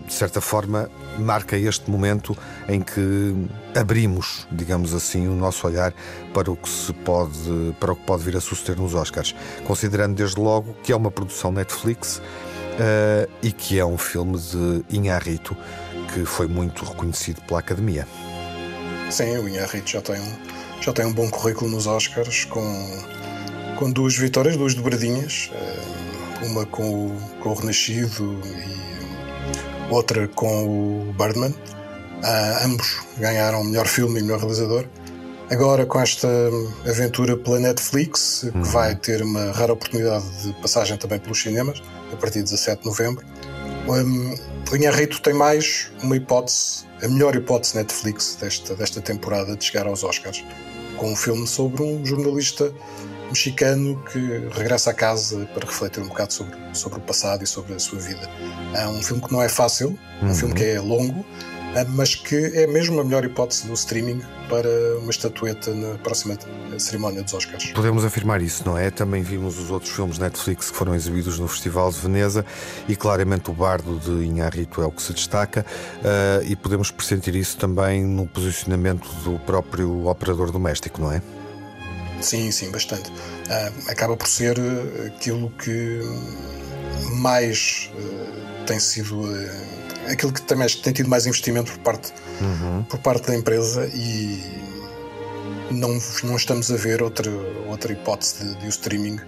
de 0.05 0.13
certa 0.13 0.39
forma, 0.39 0.89
marca 1.17 1.57
este 1.57 1.89
momento 1.89 2.38
em 2.67 2.81
que 2.81 3.48
abrimos, 3.75 4.48
digamos 4.51 4.93
assim, 4.93 5.27
o 5.27 5.34
nosso 5.34 5.65
olhar 5.67 5.93
para 6.34 6.51
o 6.51 6.55
que 6.55 6.69
se 6.69 6.93
pode, 6.93 7.75
para 7.79 7.93
o 7.93 7.95
que 7.95 8.03
pode 8.03 8.24
vir 8.24 8.38
a 8.38 8.41
suceder 8.41 8.79
nos 8.79 8.93
Oscars, 8.93 9.36
considerando 9.65 10.15
desde 10.15 10.39
logo 10.39 10.75
que 10.84 10.91
é 10.91 10.95
uma 10.95 11.12
produção 11.12 11.51
Netflix 11.51 12.22
e 13.41 13.51
que 13.51 13.79
é 13.79 13.86
um 13.86 13.98
filme 13.98 14.38
de 14.38 14.84
Inharrito 14.89 15.55
que 16.13 16.25
foi 16.25 16.48
muito 16.48 16.86
reconhecido 16.86 17.41
pela 17.41 17.60
Academia. 17.60 18.07
Sim, 19.10 19.38
o 19.38 19.48
Inharrito 19.48 19.89
já 19.89 20.01
tem 20.01 20.22
já 20.81 20.93
tem 20.93 21.05
um 21.05 21.13
bom 21.13 21.29
currículo 21.29 21.72
nos 21.72 21.88
Oscars 21.88 22.45
com 22.45 22.62
com 23.75 23.91
duas 23.91 24.15
vitórias, 24.17 24.58
duas 24.58 24.74
dobradinhas, 24.74 25.51
uma 26.44 26.65
com 26.65 27.08
o, 27.08 27.22
com 27.41 27.50
o 27.50 27.53
Renascido 27.53 28.39
e 28.44 29.94
outra 29.94 30.27
com 30.29 31.10
o 31.10 31.13
Birdman. 31.13 31.51
Uh, 31.51 32.65
ambos 32.65 33.01
ganharam 33.17 33.63
melhor 33.63 33.88
filme 33.88 34.20
e 34.20 34.24
melhor 34.24 34.39
realizador. 34.39 34.86
Agora, 35.51 35.86
com 35.86 36.00
esta 36.00 36.27
aventura 36.89 37.38
pela 37.38 37.60
Netflix, 37.60 38.48
que 38.51 38.58
uhum. 38.58 38.63
vai 38.63 38.96
ter 38.96 39.22
uma 39.22 39.51
rara 39.51 39.74
oportunidade 39.74 40.25
de 40.41 40.53
passagem 40.53 40.98
também 40.98 41.20
pelos 41.20 41.39
cinemas, 41.39 41.84
a 42.12 42.15
partir 42.15 42.39
de 42.39 42.46
17 42.46 42.82
de 42.82 42.88
novembro, 42.88 43.24
um, 43.88 44.36
o 44.72 44.75
Inharrito 44.75 45.22
tem 45.22 45.34
mais 45.36 45.91
uma 46.01 46.17
hipótese, 46.17 46.86
a 47.03 47.08
melhor 47.08 47.36
hipótese 47.36 47.75
Netflix 47.75 48.36
desta, 48.41 48.75
desta 48.75 49.01
temporada 49.01 49.55
de 49.55 49.63
chegar 49.63 49.86
aos 49.86 50.03
Oscars, 50.03 50.44
com 50.98 51.12
um 51.12 51.15
filme 51.15 51.46
sobre 51.46 51.84
um 51.84 52.03
jornalista 52.03 52.74
mexicano 53.27 54.01
que 54.12 54.20
regressa 54.51 54.91
a 54.91 54.94
casa 54.94 55.46
para 55.53 55.65
refletir 55.65 56.01
um 56.01 56.08
bocado 56.08 56.34
sobre, 56.34 56.55
sobre 56.74 57.00
o 57.00 57.01
passado 57.01 57.44
e 57.44 57.48
sobre 57.48 57.74
a 57.74 57.79
sua 57.79 58.00
vida. 58.00 58.29
É 58.74 58.88
um 58.88 59.01
filme 59.01 59.22
que 59.22 59.32
não 59.32 59.41
é 59.41 59.50
fácil, 59.50 59.98
uhum. 60.22 60.29
um 60.29 60.36
filme 60.36 60.53
que 60.53 60.63
é 60.63 60.79
longo, 60.79 61.25
mas 61.89 62.15
que 62.15 62.36
é 62.36 62.67
mesmo 62.67 63.00
a 63.01 63.03
melhor 63.03 63.25
hipótese 63.25 63.67
do 63.67 63.74
streaming 63.74 64.22
para 64.48 64.70
uma 65.00 65.10
estatueta 65.10 65.74
na 65.74 65.98
próxima 65.98 66.38
cerimónia 66.77 67.22
dos 67.24 67.34
Oscars. 67.34 67.72
Podemos 67.72 68.05
afirmar 68.05 68.41
isso, 68.41 68.63
não 68.65 68.77
é? 68.77 68.89
Também 68.89 69.22
vimos 69.22 69.60
os 69.60 69.70
outros 69.72 69.91
filmes 69.91 70.17
Netflix 70.17 70.70
que 70.70 70.77
foram 70.77 70.96
exibidos 70.96 71.38
no 71.39 71.48
Festival 71.48 71.91
de 71.91 72.00
Veneza 72.00 72.46
e 72.88 72.96
claramente 72.96 73.50
o 73.50 73.53
Bardo 73.53 74.00
de 74.00 74.25
Inharrito 74.25 74.82
é 74.82 74.86
o 74.86 74.91
que 74.91 75.01
se 75.01 75.13
destaca 75.13 75.65
uh, 76.00 76.46
e 76.46 76.55
podemos 76.55 76.91
pressentir 76.91 77.36
isso 77.36 77.58
também 77.58 78.05
no 78.05 78.25
posicionamento 78.27 79.08
do 79.24 79.38
próprio 79.39 80.08
operador 80.08 80.51
doméstico, 80.51 81.01
não 81.01 81.12
é? 81.12 81.22
Sim, 82.22 82.51
sim, 82.51 82.72
bastante. 82.72 83.10
Uh, 83.10 83.89
acaba 83.89 84.15
por 84.15 84.27
ser 84.27 84.57
aquilo 85.05 85.50
que 85.51 86.00
mais 87.19 87.91
uh, 87.93 88.65
tem 88.65 88.79
sido 88.79 89.25
aquilo 90.12 90.31
que 90.31 90.41
também 90.41 90.67
tem 90.67 90.93
tido 90.93 91.10
mais 91.10 91.25
investimento 91.25 91.72
por 91.74 91.79
parte, 91.79 92.13
uhum. 92.41 92.84
por 92.84 93.00
parte 93.00 93.27
da 93.27 93.36
empresa 93.36 93.89
e 93.93 94.39
não, 95.72 95.98
não 96.24 96.36
estamos 96.36 96.72
a 96.72 96.75
ver 96.75 97.01
outra, 97.01 97.29
outra 97.67 97.91
hipótese 97.91 98.43
de, 98.43 98.55
de 98.55 98.65
o 98.67 98.69
streaming 98.69 99.19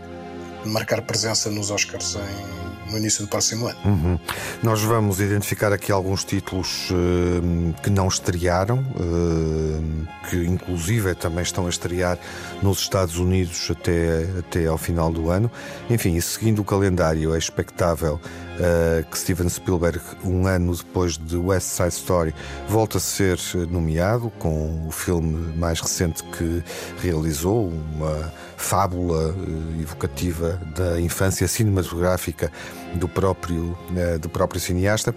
marcar 0.66 1.02
presença 1.02 1.50
nos 1.50 1.72
Oscars 1.72 2.16
em, 2.16 2.77
no 2.90 2.98
início 2.98 3.24
do 3.24 3.28
próximo 3.28 3.68
ano. 3.68 3.80
Uhum. 3.86 4.20
Nós 4.64 4.82
vamos 4.82 5.20
identificar 5.20 5.72
aqui 5.74 5.92
alguns 5.92 6.24
títulos 6.24 6.90
uh, 6.92 7.74
que 7.82 7.90
não 7.90 8.08
estrearam, 8.08 8.80
uh, 8.80 10.08
que 10.30 10.38
inclusive 10.38 11.14
também 11.16 11.44
estão 11.44 11.66
a 11.66 11.70
estrear 11.70 12.18
nos 12.62 12.80
Estados 12.80 13.18
Unidos 13.18 13.70
até, 13.72 14.26
até 14.40 14.68
ao 14.68 14.78
final 14.78 15.12
do 15.12 15.30
ano. 15.30 15.52
Enfim, 15.90 16.20
seguindo 16.20 16.60
o 16.60 16.66
calendário, 16.66 17.34
é 17.34 17.38
expectável 17.38 18.20
uh, 18.58 19.10
que 19.10 19.18
Steven 19.18 19.50
Spielberg, 19.50 20.00
um 20.24 20.48
ano 20.48 20.76
depois 20.76 21.18
de 21.18 21.38
West 21.38 21.68
Side 21.68 21.90
Story, 21.90 22.34
volta 22.68 22.98
a 22.98 23.02
ser 23.02 23.38
nomeado 23.70 24.30
com 24.40 24.88
o 24.88 24.92
filme 24.92 25.56
mais 25.58 25.80
recente 25.80 26.24
que 26.24 26.64
realizou, 27.02 27.70
uma 27.70 28.32
fábula 28.58 29.34
uh, 29.34 29.82
evocativa 29.82 30.60
da 30.76 31.00
infância 31.00 31.48
cinematográfica 31.48 32.52
do 32.96 33.08
próprio, 33.08 33.78
uh, 33.92 34.20
do 34.20 34.30
próprio 34.30 34.60
cineasta, 34.60 35.14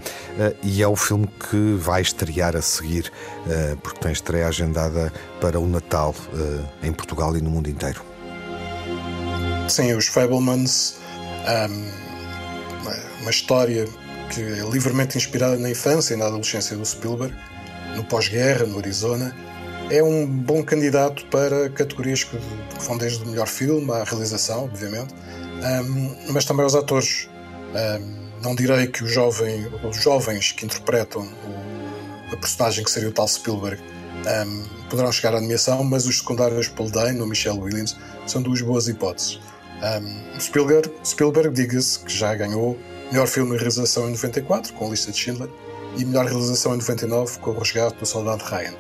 e 0.62 0.82
é 0.82 0.88
o 0.88 0.96
filme 0.96 1.28
que 1.50 1.74
vai 1.74 2.02
estrear 2.02 2.56
a 2.56 2.62
seguir, 2.62 3.12
porque 3.82 4.00
tem 4.00 4.12
estreia 4.12 4.46
agendada 4.46 5.12
para 5.40 5.58
o 5.58 5.66
Natal 5.66 6.14
em 6.82 6.92
Portugal 6.92 7.36
e 7.36 7.40
no 7.40 7.50
mundo 7.50 7.68
inteiro. 7.68 8.02
Sim, 9.68 9.92
os 9.94 10.06
Fablemans. 10.06 10.96
Um 11.70 12.10
uma 13.20 13.30
história 13.30 13.86
que 14.30 14.40
é 14.40 14.68
livremente 14.70 15.16
inspirada 15.16 15.56
na 15.56 15.70
infância 15.70 16.14
e 16.14 16.16
na 16.16 16.26
adolescência 16.26 16.76
do 16.76 16.84
Spielberg, 16.84 17.34
no 17.96 18.04
pós-guerra, 18.04 18.66
no 18.66 18.78
Arizona, 18.78 19.34
é 19.90 20.02
um 20.02 20.26
bom 20.26 20.62
candidato 20.62 21.26
para 21.26 21.68
categorias 21.70 22.24
que 22.24 22.38
vão 22.80 22.96
desde 22.96 23.24
o 23.24 23.28
melhor 23.28 23.48
filme 23.48 23.90
à 23.92 24.04
realização, 24.04 24.64
obviamente, 24.64 25.12
um, 25.14 26.32
mas 26.32 26.44
também 26.44 26.62
aos 26.62 26.74
atores. 26.74 27.28
Um, 27.70 28.30
não 28.42 28.54
direi 28.54 28.86
que 28.86 29.04
o 29.04 29.06
jovem, 29.06 29.66
os 29.82 29.96
jovens 29.96 30.52
que 30.52 30.64
interpretam 30.64 31.22
o, 31.22 32.32
a 32.32 32.36
personagem 32.36 32.84
que 32.84 32.90
seria 32.90 33.08
o 33.08 33.12
tal 33.12 33.28
Spielberg 33.28 33.80
um, 34.26 34.88
poderão 34.88 35.12
chegar 35.12 35.34
à 35.34 35.38
animação, 35.38 35.84
mas 35.84 36.06
os 36.06 36.18
secundários 36.18 36.68
Paul 36.68 36.90
Dano 36.90 37.20
ou 37.20 37.26
Michelle 37.26 37.58
Williams 37.58 37.96
são 38.26 38.42
duas 38.42 38.60
boas 38.62 38.88
hipóteses. 38.88 39.40
Spielberg, 40.38 40.90
Spielberg 41.02 41.54
diga-se 41.54 42.00
que 42.00 42.12
já 42.12 42.34
ganhou 42.34 42.78
Melhor 43.10 43.26
filme 43.26 43.56
e 43.56 43.58
realização 43.58 44.06
em 44.08 44.12
94, 44.12 44.72
com 44.74 44.86
a 44.86 44.90
lista 44.90 45.10
de 45.10 45.18
Schindler, 45.18 45.50
e 45.96 46.04
melhor 46.04 46.26
realização 46.26 46.74
em 46.74 46.78
99, 46.78 47.40
com 47.40 47.50
o 47.50 47.58
resgate 47.58 47.96
do 47.96 48.06
soldado 48.06 48.44
Ryan. 48.44 48.72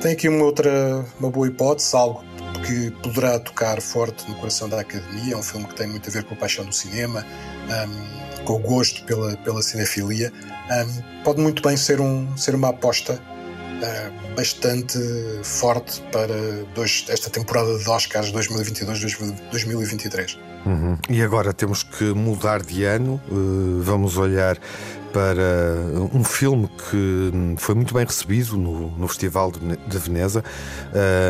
Tem 0.00 0.12
aqui 0.12 0.28
uma 0.28 0.44
outra, 0.44 1.06
uma 1.20 1.30
boa 1.30 1.46
hipótese, 1.46 1.94
algo 1.94 2.24
que 2.66 2.90
poderá 3.00 3.38
tocar 3.38 3.80
forte 3.80 4.28
no 4.28 4.34
coração 4.34 4.68
da 4.68 4.80
Academia. 4.80 5.34
É 5.34 5.36
um 5.36 5.44
filme 5.44 5.64
que 5.68 5.76
tem 5.76 5.86
muito 5.86 6.10
a 6.10 6.12
ver 6.12 6.24
com 6.24 6.34
a 6.34 6.36
paixão 6.36 6.64
do 6.64 6.74
cinema, 6.74 7.24
um, 7.24 8.17
com 8.44 8.54
o 8.54 8.58
gosto 8.58 9.02
pela, 9.04 9.36
pela 9.38 9.62
cinefilia. 9.62 10.32
Um, 10.70 11.22
pode 11.22 11.40
muito 11.40 11.62
bem 11.62 11.76
ser, 11.76 12.00
um, 12.00 12.36
ser 12.36 12.54
uma 12.54 12.68
aposta 12.68 13.14
uh, 13.14 14.34
bastante 14.34 14.98
forte 15.42 16.00
para 16.12 16.34
dois, 16.74 17.04
esta 17.08 17.30
temporada 17.30 17.78
de 17.78 17.88
Oscars 17.88 18.32
2022-2023. 18.32 20.38
Uhum. 20.66 20.98
E 21.08 21.22
agora 21.22 21.52
temos 21.52 21.82
que 21.82 22.04
mudar 22.04 22.62
de 22.62 22.84
ano, 22.84 23.20
uh, 23.30 23.80
vamos 23.82 24.16
olhar 24.16 24.58
para 25.18 26.14
um 26.14 26.22
filme 26.22 26.68
que 26.68 27.32
foi 27.56 27.74
muito 27.74 27.92
bem 27.92 28.06
recebido 28.06 28.56
no, 28.56 28.88
no 28.96 29.08
Festival 29.08 29.50
de, 29.50 29.98
Veneza. 29.98 30.44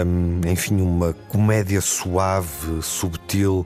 Um, 0.04 0.42
enfim, 0.46 0.82
uma 0.82 1.14
comédia 1.30 1.80
suave, 1.80 2.82
subtil, 2.82 3.64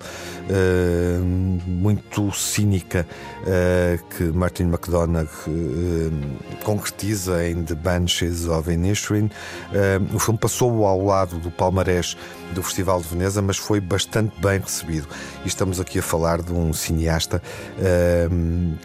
muito 1.66 2.30
cínica 2.30 3.04
uh, 3.40 4.04
que 4.11 4.22
Martin 4.24 4.64
McDonagh 4.64 5.28
concretiza 6.62 7.44
em 7.44 7.64
The 7.64 7.74
Banshees 7.74 8.46
of 8.46 8.70
Inisherin. 8.70 9.28
o 10.14 10.20
filme 10.20 10.38
passou 10.38 10.87
ao 10.87 11.04
lado 11.04 11.38
do 11.38 11.50
palmarés 11.50 12.16
do 12.54 12.62
Festival 12.62 13.00
de 13.00 13.08
Veneza, 13.08 13.42
mas 13.42 13.56
foi 13.56 13.80
bastante 13.80 14.40
bem 14.40 14.61
recebido. 14.61 15.08
E 15.44 15.48
estamos 15.48 15.80
aqui 15.80 15.98
a 15.98 16.02
falar 16.02 16.42
de 16.42 16.52
um 16.52 16.72
cineasta 16.72 17.42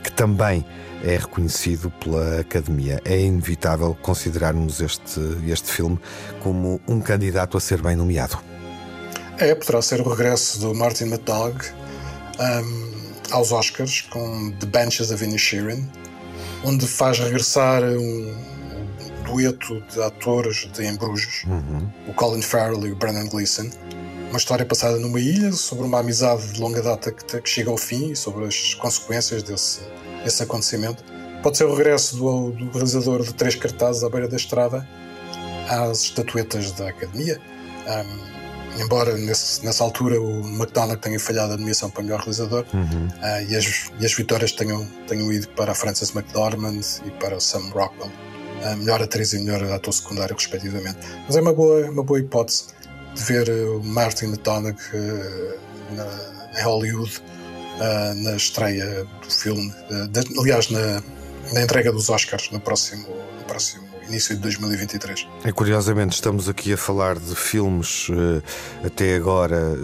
que 0.03 0.11
também 0.13 0.65
é 1.07 1.17
reconhecido 1.17 1.89
pela 1.89 2.41
Academia. 2.41 3.01
É 3.05 3.17
inevitável 3.17 3.97
considerarmos 4.01 4.81
este, 4.81 5.21
este 5.47 5.71
filme 5.71 5.97
como 6.43 6.81
um 6.85 6.99
candidato 6.99 7.57
a 7.57 7.61
ser 7.61 7.81
bem 7.81 7.95
nomeado. 7.95 8.37
É, 9.37 9.55
poderá 9.55 9.81
ser 9.81 10.01
o 10.01 10.09
regresso 10.09 10.59
do 10.59 10.75
Martin 10.75 11.05
McDonagh 11.05 11.63
um, 12.39 12.91
aos 13.31 13.51
Oscars 13.53 14.01
com 14.01 14.51
The 14.59 14.65
Benches 14.65 15.09
of 15.11 15.23
Inisherin, 15.23 15.87
onde 16.65 16.85
faz 16.85 17.19
regressar 17.19 17.83
um, 17.83 18.35
dueto 19.25 19.81
de 19.93 20.01
atores 20.01 20.69
de 20.73 20.85
Embrujas, 20.85 21.43
uhum. 21.45 21.87
o 22.07 22.13
Colin 22.13 22.41
Farrell 22.41 22.85
e 22.85 22.91
o 22.91 22.95
Brendan 22.95 23.27
Gleeson. 23.27 23.69
Uma 24.29 24.37
história 24.37 24.65
passada 24.65 24.97
numa 24.97 25.21
ilha 25.21 25.53
sobre 25.53 25.85
uma 25.85 25.99
amizade 25.99 26.51
de 26.51 26.59
longa 26.59 26.81
data 26.81 27.13
que, 27.13 27.39
que 27.39 27.49
chega 27.49 27.69
ao 27.69 27.77
fim 27.77 28.11
e 28.11 28.15
sobre 28.15 28.43
as 28.45 28.73
consequências 28.73 29.41
desse, 29.41 29.79
esse 30.27 30.43
acontecimento. 30.43 31.03
Pode 31.41 31.57
ser 31.57 31.65
o 31.65 31.75
regresso 31.75 32.17
do, 32.17 32.51
do 32.51 32.71
realizador 32.71 33.23
de 33.23 33.33
três 33.33 33.55
cartazes 33.55 34.03
à 34.03 34.09
beira 34.09 34.27
da 34.27 34.35
estrada 34.35 34.87
às 35.69 36.03
estatuetas 36.03 36.71
da 36.71 36.89
Academia. 36.89 37.39
Um, 37.87 38.81
embora 38.81 39.17
nesse, 39.17 39.65
nessa 39.65 39.83
altura 39.83 40.19
o 40.21 40.41
McDonagh 40.41 40.99
tenha 40.99 41.19
falhado 41.19 41.53
a 41.53 41.57
nomeação 41.57 41.89
para 41.89 42.03
melhor 42.03 42.19
realizador 42.19 42.65
uhum. 42.73 43.07
uh, 43.07 43.49
e, 43.49 43.55
as, 43.55 43.91
e, 43.99 44.05
as, 44.05 44.13
vitórias 44.13 44.51
tenham, 44.51 44.85
tenham 45.07 45.31
ido 45.31 45.47
para 45.49 45.71
a 45.71 45.75
Frances 45.75 46.13
McDormand 46.15 46.81
e 47.05 47.11
para 47.11 47.39
Sam 47.39 47.69
Rockwell, 47.71 48.11
uh, 48.11 48.77
melhor 48.77 49.01
atriz 49.01 49.33
e 49.33 49.39
melhor 49.39 49.63
ator 49.71 49.93
secundário, 49.93 50.35
respectivamente. 50.35 50.99
Mas 51.25 51.35
é 51.35 51.41
uma 51.41 51.53
boa, 51.53 51.89
uma 51.89 52.03
boa 52.03 52.19
hipótese 52.19 52.65
de 53.15 53.23
ver 53.23 53.49
o 53.49 53.83
Martin 53.83 54.25
McDonagh 54.25 54.77
uh, 54.93 55.95
na, 55.95 56.59
em 56.59 56.63
Hollywood 56.63 57.21
uh, 57.77 58.13
na 58.15 58.35
estreia 58.35 59.05
do 59.05 59.31
filme, 59.31 59.73
uh, 59.89 60.07
de, 60.07 60.39
aliás, 60.39 60.69
na, 60.69 61.01
na, 61.53 61.61
entrega 61.61 61.91
dos 61.91 62.09
Oscars 62.09 62.49
no 62.51 62.59
próximo, 62.59 63.07
no 63.07 63.45
próximo 63.45 63.87
início 64.07 64.35
de 64.35 64.41
2023. 64.41 65.27
E 65.45 65.51
curiosamente 65.51 66.13
estamos 66.13 66.47
aqui 66.47 66.73
a 66.73 66.77
falar 66.77 67.19
de 67.19 67.35
filmes 67.35 68.09
uh, 68.09 68.41
até 68.85 69.15
agora 69.15 69.75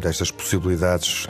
destas 0.00 0.30
possibilidades 0.30 1.26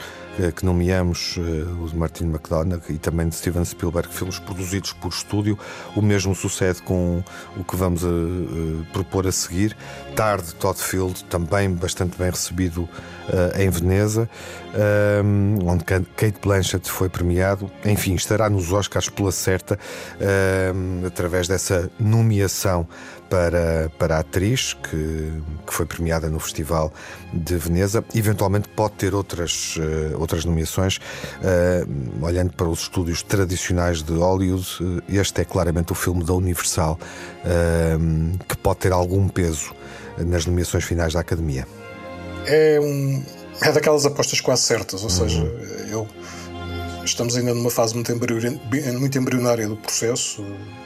que 0.55 0.65
nomeamos 0.65 1.37
o 1.81 1.87
de 1.87 1.95
Martin 1.95 2.25
McDonagh 2.25 2.81
e 2.89 2.97
também 2.97 3.27
de 3.27 3.35
Steven 3.35 3.65
Spielberg, 3.65 4.07
filmes 4.13 4.39
produzidos 4.39 4.93
por 4.93 5.09
estúdio. 5.09 5.57
O 5.95 6.01
mesmo 6.01 6.35
sucede 6.35 6.81
com 6.81 7.23
o 7.55 7.63
que 7.63 7.75
vamos 7.75 8.03
a, 8.03 8.07
a 8.07 8.93
propor 8.93 9.27
a 9.27 9.31
seguir. 9.31 9.75
Tarde, 10.15 10.53
Todd 10.55 10.79
Field, 10.79 11.23
também 11.25 11.71
bastante 11.71 12.17
bem 12.17 12.29
recebido 12.29 12.87
em 13.55 13.69
Veneza, 13.69 14.29
onde 15.65 15.83
Kate 15.83 16.39
Blanchett 16.41 16.89
foi 16.89 17.09
premiado. 17.09 17.69
Enfim, 17.85 18.15
estará 18.15 18.49
nos 18.49 18.71
Oscars 18.71 19.09
pela 19.09 19.31
certa, 19.31 19.77
através 21.05 21.47
dessa 21.47 21.91
nomeação 21.99 22.87
para, 23.29 23.91
para 23.97 24.17
a 24.17 24.19
atriz, 24.19 24.73
que, 24.73 25.31
que 25.65 25.73
foi 25.73 25.85
premiada 25.85 26.29
no 26.29 26.39
Festival 26.39 26.91
de 27.33 27.55
Veneza. 27.57 28.03
Eventualmente 28.15 28.67
pode 28.69 28.95
ter 28.95 29.13
outras, 29.13 29.77
uh, 29.77 30.19
outras 30.19 30.45
nomeações. 30.45 30.97
Uh, 30.97 32.25
olhando 32.25 32.53
para 32.53 32.67
os 32.67 32.81
estúdios 32.81 33.21
tradicionais 33.23 34.01
de 34.01 34.13
Hollywood, 34.13 34.67
uh, 34.81 35.03
este 35.09 35.41
é 35.41 35.45
claramente 35.45 35.91
o 35.91 35.95
filme 35.95 36.23
da 36.23 36.33
Universal 36.33 36.99
que 38.47 38.57
pode 38.57 38.79
ter 38.79 38.91
algum 38.91 39.29
peso 39.29 39.73
nas 40.17 40.45
nomeações 40.45 40.83
finais 40.83 41.13
da 41.13 41.21
Academia. 41.21 41.65
É, 42.45 42.77
um, 42.81 43.23
é 43.61 43.71
daquelas 43.71 44.05
apostas 44.05 44.41
quase 44.41 44.63
certas, 44.63 45.01
ou 45.03 45.09
uhum. 45.09 45.15
seja, 45.15 45.43
eu 45.89 46.07
estamos 47.09 47.35
ainda 47.35 47.53
numa 47.53 47.69
fase 47.69 47.93
muito, 47.93 48.11
embrion, 48.11 48.57
muito 48.99 49.17
embrionária 49.17 49.67
do 49.67 49.75
processo, 49.75 50.45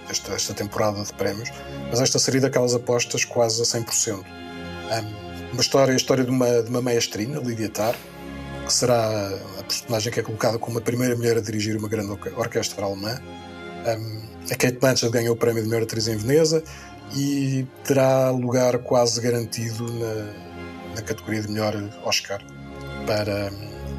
esta, 0.09 0.33
esta 0.33 0.53
temporada 0.53 1.03
de 1.03 1.13
prémios, 1.13 1.49
mas 1.89 2.01
esta 2.01 2.19
seria 2.19 2.41
daquelas 2.41 2.73
apostas 2.73 3.25
quase 3.25 3.61
a 3.61 3.65
100%. 3.65 4.19
Um, 4.19 5.51
uma 5.53 5.61
história, 5.61 5.93
a 5.93 5.97
história 5.97 6.23
de 6.23 6.29
uma, 6.29 6.63
de 6.63 6.69
uma 6.69 6.81
maestrina, 6.81 7.41
Tarr, 7.73 7.95
que 8.65 8.73
será 8.73 9.29
a 9.59 9.63
personagem 9.63 10.11
que 10.11 10.19
é 10.19 10.23
colocada 10.23 10.57
como 10.57 10.77
a 10.77 10.81
primeira 10.81 11.15
mulher 11.15 11.37
a 11.37 11.41
dirigir 11.41 11.75
uma 11.75 11.89
grande 11.89 12.11
orquestra 12.37 12.85
alemã. 12.85 13.19
Um, 13.85 14.21
a 14.51 14.55
Kate 14.55 14.79
Blanchett 14.79 15.11
ganhou 15.11 15.33
o 15.33 15.37
prémio 15.37 15.63
de 15.63 15.69
melhor 15.69 15.83
atriz 15.83 16.07
em 16.07 16.15
Veneza 16.15 16.63
e 17.15 17.67
terá 17.83 18.29
lugar 18.31 18.77
quase 18.79 19.19
garantido 19.19 19.91
na, 19.93 20.95
na 20.95 21.01
categoria 21.01 21.41
de 21.41 21.49
melhor 21.49 21.75
Oscar 22.05 22.41
para, 23.05 23.51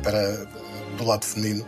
para 0.03 0.47
do 0.97 1.05
lado 1.05 1.25
feminino. 1.25 1.67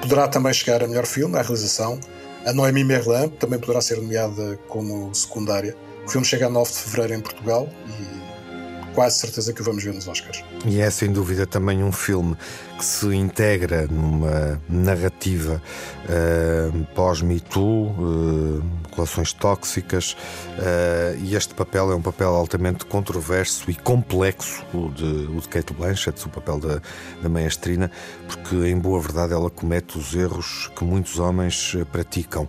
Poderá 0.00 0.28
também 0.28 0.52
chegar 0.52 0.82
a 0.82 0.86
melhor 0.86 1.06
filme, 1.06 1.36
a 1.38 1.42
realização. 1.42 1.98
A 2.46 2.52
Noémie 2.52 2.84
Merlin 2.84 3.28
também 3.30 3.58
poderá 3.58 3.80
ser 3.80 3.96
nomeada 3.96 4.58
como 4.68 5.12
secundária. 5.14 5.76
O 6.06 6.08
filme 6.10 6.26
chega 6.26 6.46
a 6.46 6.50
9 6.50 6.70
de 6.70 6.78
fevereiro 6.78 7.14
em 7.14 7.20
Portugal 7.20 7.68
e 7.86 8.94
quase 8.94 9.18
certeza 9.18 9.52
que 9.52 9.60
o 9.60 9.64
vamos 9.64 9.84
ver 9.84 9.92
nos 9.92 10.08
Oscars. 10.08 10.42
E 10.64 10.80
é 10.80 10.90
sem 10.90 11.12
dúvida 11.12 11.46
também 11.46 11.82
um 11.82 11.92
filme 11.92 12.36
que 12.78 12.84
se 12.84 13.12
integra 13.12 13.88
numa 13.90 14.62
narrativa 14.68 15.60
uh, 16.04 16.84
pós-Me 16.94 17.40
Too, 17.40 17.62
uh, 17.64 18.62
relações 18.94 19.32
tóxicas, 19.32 20.12
uh, 20.12 21.18
e 21.20 21.34
este 21.34 21.54
papel 21.54 21.90
é 21.90 21.96
um 21.96 22.00
papel 22.00 22.28
altamente 22.28 22.86
controverso 22.86 23.68
e 23.68 23.74
complexo, 23.74 24.64
o 24.72 24.90
de, 24.90 25.04
o 25.04 25.40
de 25.40 25.48
Kate 25.48 25.74
Blanchett, 25.74 26.24
o 26.24 26.30
papel 26.30 26.60
da, 26.60 26.80
da 27.20 27.28
maestrina, 27.28 27.90
porque 28.28 28.54
em 28.68 28.78
boa 28.78 29.00
verdade 29.00 29.32
ela 29.32 29.50
comete 29.50 29.98
os 29.98 30.14
erros 30.14 30.70
que 30.76 30.84
muitos 30.84 31.18
homens 31.18 31.74
praticam 31.90 32.48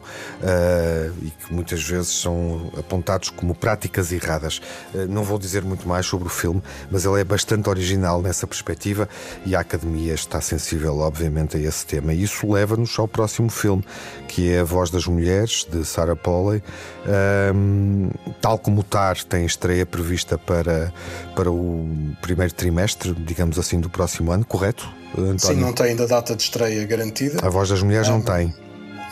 e 1.22 1.30
que 1.32 1.54
muitas 1.54 1.82
vezes 1.82 2.10
são 2.10 2.72
apontados 2.78 3.30
como 3.30 3.56
práticas 3.56 4.12
erradas. 4.12 4.62
não 5.10 5.24
vou 5.24 5.40
dizer 5.40 5.64
muito 5.64 5.88
mais 5.88 6.06
sobre 6.06 6.28
o 6.28 6.32
filme, 6.32 6.62
mas 6.92 7.06
ele 7.06 7.20
é 7.20 7.24
bastante 7.24 7.70
original 7.70 8.22
nessa 8.22 8.46
perspectiva 8.46 9.08
e 9.46 9.56
a 9.56 9.62
Academia 9.62 10.14
está 10.20 10.42
sensível, 10.42 10.98
obviamente, 11.00 11.58
a 11.58 11.60
esse 11.60 11.86
tema. 11.86 12.14
E 12.14 12.24
isso 12.24 12.52
leva-nos 12.52 12.98
ao 12.98 13.08
próximo 13.08 13.50
filme, 13.50 13.84
que 14.28 14.52
é 14.52 14.60
A 14.60 14.64
Voz 14.64 14.90
das 14.90 15.06
Mulheres, 15.06 15.66
de 15.70 15.86
Sarah 15.86 16.16
Polley. 16.16 16.62
Um, 17.56 18.10
tal 18.42 18.58
como 18.58 18.82
o 18.82 18.84
TAR 18.84 19.18
tem 19.24 19.46
estreia 19.46 19.86
prevista 19.86 20.38
para, 20.38 20.94
para 21.36 21.52
o 21.52 21.88
primeiro 22.22 22.54
trimestre, 22.54 23.14
digamos 23.14 23.58
assim, 23.58 23.80
do 23.80 23.90
próximo 23.90 24.32
ano, 24.32 24.46
correto? 24.46 24.90
António? 25.14 25.40
Sim, 25.40 25.56
não 25.56 25.74
tem 25.74 25.88
ainda 25.88 26.08
data 26.08 26.36
de 26.36 26.44
estreia 26.44 26.86
garantida. 26.86 27.46
A 27.46 27.50
Voz 27.50 27.70
das 27.70 27.82
Mulheres 27.82 28.08
um, 28.10 28.14
não 28.14 28.22
tem. 28.22 28.54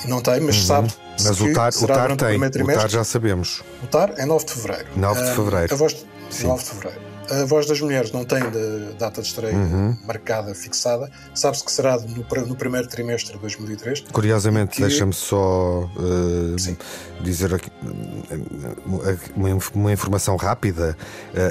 Não 0.05 0.21
tem, 0.21 0.39
mas 0.39 0.57
uhum. 0.57 0.63
sabe. 0.63 0.93
Mas 1.23 1.41
o 1.41 1.53
TAR, 1.53 1.71
o 1.81 1.87
TAR 1.87 2.15
tem. 2.15 2.37
O 2.37 2.67
TAR 2.67 2.89
já 2.89 3.03
sabemos. 3.03 3.63
O 3.83 3.87
TAR 3.87 4.13
é 4.17 4.25
9 4.25 4.45
de 4.45 4.53
fevereiro. 4.53 4.89
9 4.95 5.21
de 5.21 5.31
fevereiro. 5.31 5.73
Um, 5.73 5.75
a 5.75 5.77
voz 5.77 5.93
de, 5.93 6.45
9 6.45 6.63
de 6.63 6.69
fevereiro. 6.69 7.06
A 7.29 7.45
Voz 7.45 7.65
das 7.65 7.81
Mulheres 7.81 8.11
não 8.11 8.23
tem 8.23 8.39
de 8.49 8.93
data 8.97 9.21
de 9.21 9.27
estreia 9.27 9.55
uhum. 9.55 9.97
marcada, 10.05 10.53
fixada. 10.53 11.09
Sabe-se 11.33 11.63
que 11.63 11.71
será 11.71 11.97
no, 11.97 12.45
no, 12.45 12.55
primeiro 12.55 12.87
trimestre 12.87 13.33
de 13.33 13.39
2003. 13.39 14.05
Curiosamente, 14.11 14.77
que... 14.77 14.81
deixa-me 14.81 15.13
só 15.13 15.89
uh, 15.95 16.55
dizer 17.21 17.53
aqui, 17.53 17.69
uma, 19.35 19.57
uma, 19.73 19.91
informação 19.91 20.35
rápida. 20.35 20.97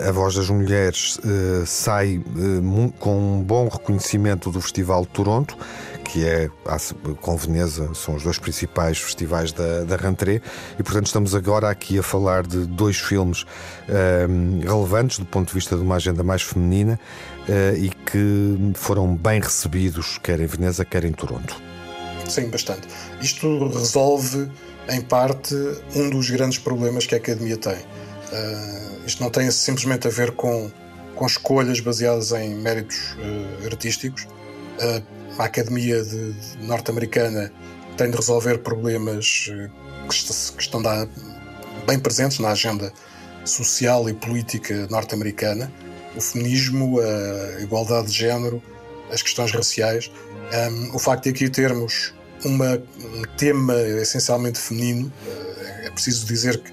A 0.07 0.13
Voz 0.13 0.35
das 0.35 0.49
Mulheres 0.49 1.19
uh, 1.19 1.67
sai 1.67 2.19
uh, 2.19 2.93
com 2.99 3.37
um 3.39 3.43
bom 3.43 3.69
reconhecimento 3.69 4.51
do 4.51 4.61
Festival 4.61 5.03
de 5.03 5.09
Toronto 5.09 5.57
que 6.07 6.25
é 6.25 6.49
com 7.21 7.37
Veneza, 7.37 7.93
são 7.95 8.15
os 8.15 8.23
dois 8.23 8.39
principais 8.39 8.99
festivais 8.99 9.53
da, 9.53 9.85
da 9.85 9.97
Rentrée, 9.97 10.41
e 10.79 10.83
portanto 10.83 11.07
estamos 11.07 11.35
agora 11.35 11.69
aqui 11.69 11.99
a 11.99 12.03
falar 12.03 12.47
de 12.47 12.65
dois 12.67 12.97
filmes 12.97 13.45
um, 14.29 14.61
relevantes 14.61 15.19
do 15.19 15.27
ponto 15.27 15.49
de 15.49 15.55
vista 15.55 15.77
de 15.77 15.83
uma 15.83 15.97
agenda 15.97 16.23
mais 16.23 16.43
feminina 16.43 16.99
uh, 17.49 17.77
e 17.77 17.91
que 17.91 18.73
foram 18.75 19.15
bem 19.15 19.41
recebidos, 19.41 20.19
quer 20.19 20.41
em 20.41 20.47
Veneza, 20.47 20.85
quer 20.85 21.05
em 21.05 21.13
Toronto. 21.13 21.61
Sim, 22.29 22.49
bastante. 22.49 22.89
Isto 23.21 23.69
resolve, 23.69 24.51
em 24.89 25.01
parte, 25.01 25.55
um 25.95 26.11
dos 26.11 26.31
grandes 26.31 26.59
problemas 26.59 27.07
que 27.07 27.15
a 27.15 27.19
Academia 27.19 27.57
tem. 27.57 27.77
Uh, 27.77 29.07
isto 29.07 29.23
não 29.23 29.31
tem 29.31 29.51
simplesmente 29.51 30.07
a 30.09 30.11
ver 30.11 30.33
com, 30.33 30.71
com 31.15 31.27
escolhas 31.27 31.81
baseadas 31.81 32.33
em 32.33 32.55
méritos 32.55 33.15
uh, 33.15 33.67
artísticos. 33.67 34.25
Uh, 34.81 35.17
a 35.39 35.45
Academia 35.45 36.03
Norte-Americana 36.61 37.53
tem 37.97 38.11
de 38.11 38.17
resolver 38.17 38.59
problemas 38.59 39.51
eh, 39.51 39.71
que 40.09 40.63
estão 40.63 40.83
bem 41.87 41.99
presentes 41.99 42.39
na 42.39 42.51
agenda 42.51 42.93
social 43.45 44.09
e 44.09 44.15
política 44.15 44.87
norte-americana, 44.91 45.73
o 46.17 46.21
feminismo, 46.21 46.99
a 47.01 47.61
igualdade 47.61 48.09
de 48.09 48.13
género, 48.13 48.63
as 49.11 49.23
questões 49.23 49.53
raciais. 49.53 50.11
Um, 50.71 50.95
o 50.95 50.99
facto 50.99 51.25
de 51.25 51.31
aqui 51.31 51.49
termos 51.49 52.15
uma, 52.45 52.75
um 52.75 53.23
tema 53.37 53.75
essencialmente 53.81 54.59
feminino, 54.59 55.13
eh, 55.27 55.87
é 55.87 55.91
preciso 55.91 56.27
dizer 56.27 56.59
que 56.59 56.73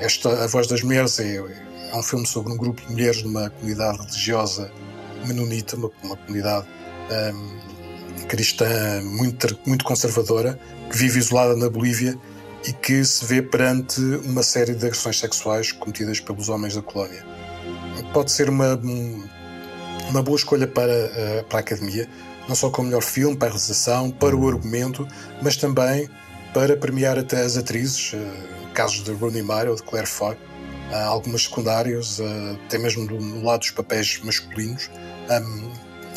esta 0.00 0.44
A 0.44 0.46
Voz 0.46 0.66
das 0.66 0.82
Mulheres 0.82 1.18
é, 1.20 1.36
é 1.36 1.96
um 1.96 2.02
filme 2.02 2.26
sobre 2.26 2.52
um 2.52 2.56
grupo 2.56 2.80
de 2.82 2.92
mulheres 2.92 3.22
numa 3.22 3.50
comunidade 3.50 3.98
religiosa 3.98 4.70
menonita, 5.26 5.76
uma, 5.76 5.90
uma 6.02 6.16
comunidade 6.16 6.66
um, 7.10 7.71
cristã 8.28 9.00
muito, 9.02 9.58
muito 9.66 9.84
conservadora, 9.84 10.58
que 10.90 10.96
vive 10.96 11.18
isolada 11.18 11.56
na 11.56 11.68
Bolívia 11.68 12.18
e 12.66 12.72
que 12.72 13.04
se 13.04 13.24
vê 13.24 13.42
perante 13.42 14.00
uma 14.24 14.42
série 14.42 14.74
de 14.74 14.86
agressões 14.86 15.18
sexuais 15.18 15.72
cometidas 15.72 16.20
pelos 16.20 16.48
homens 16.48 16.74
da 16.74 16.82
colónia. 16.82 17.24
Pode 18.12 18.30
ser 18.30 18.48
uma, 18.48 18.80
uma 20.08 20.22
boa 20.22 20.36
escolha 20.36 20.66
para, 20.66 20.92
eh, 20.92 21.44
para 21.48 21.58
a 21.58 21.60
academia, 21.60 22.08
não 22.48 22.54
só 22.54 22.70
como 22.70 22.88
melhor 22.88 23.02
filme, 23.02 23.36
para 23.36 23.48
a 23.48 23.50
realização, 23.50 24.10
para 24.10 24.36
o 24.36 24.48
argumento, 24.48 25.06
mas 25.40 25.56
também 25.56 26.08
para 26.54 26.76
premiar 26.76 27.18
até 27.18 27.40
as 27.40 27.56
atrizes, 27.56 28.12
eh, 28.14 28.72
casos 28.74 29.02
de 29.02 29.12
Rooney 29.12 29.42
Mara 29.42 29.70
ou 29.70 29.76
de 29.76 29.82
Claire 29.82 30.08
Foy, 30.08 30.36
algumas 30.92 31.44
secundárias, 31.44 32.20
eh, 32.20 32.56
até 32.66 32.78
mesmo 32.78 33.06
do 33.06 33.42
lado 33.42 33.60
dos 33.60 33.70
papéis 33.70 34.20
masculinos 34.22 34.90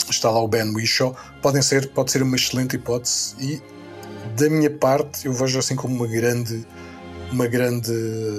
está 0.09 0.29
lá 0.29 0.39
o 0.39 0.47
Ben 0.47 0.73
Whishaw, 0.73 1.15
podem 1.41 1.61
ser, 1.61 1.89
pode 1.89 2.11
ser 2.11 2.21
uma 2.23 2.35
excelente 2.35 2.75
hipótese 2.75 3.35
e 3.39 3.61
da 4.35 4.49
minha 4.49 4.69
parte 4.69 5.25
eu 5.25 5.33
vejo 5.33 5.59
assim 5.59 5.75
como 5.75 5.95
uma 5.95 6.07
grande 6.07 6.65
uma 7.31 7.47
grande 7.47 7.91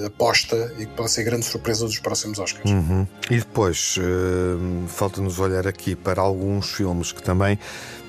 aposta 0.06 0.72
e 0.78 0.86
que 0.86 0.92
pode 0.94 1.10
ser 1.10 1.24
grande 1.24 1.44
surpresa 1.44 1.84
dos 1.84 1.98
próximos 1.98 2.38
Oscars. 2.38 2.70
Uhum. 2.70 3.06
E 3.30 3.38
depois 3.38 3.96
uh, 3.98 4.88
falta-nos 4.88 5.38
olhar 5.38 5.66
aqui 5.66 5.94
para 5.94 6.22
alguns 6.22 6.72
filmes 6.72 7.12
que 7.12 7.22
também 7.22 7.58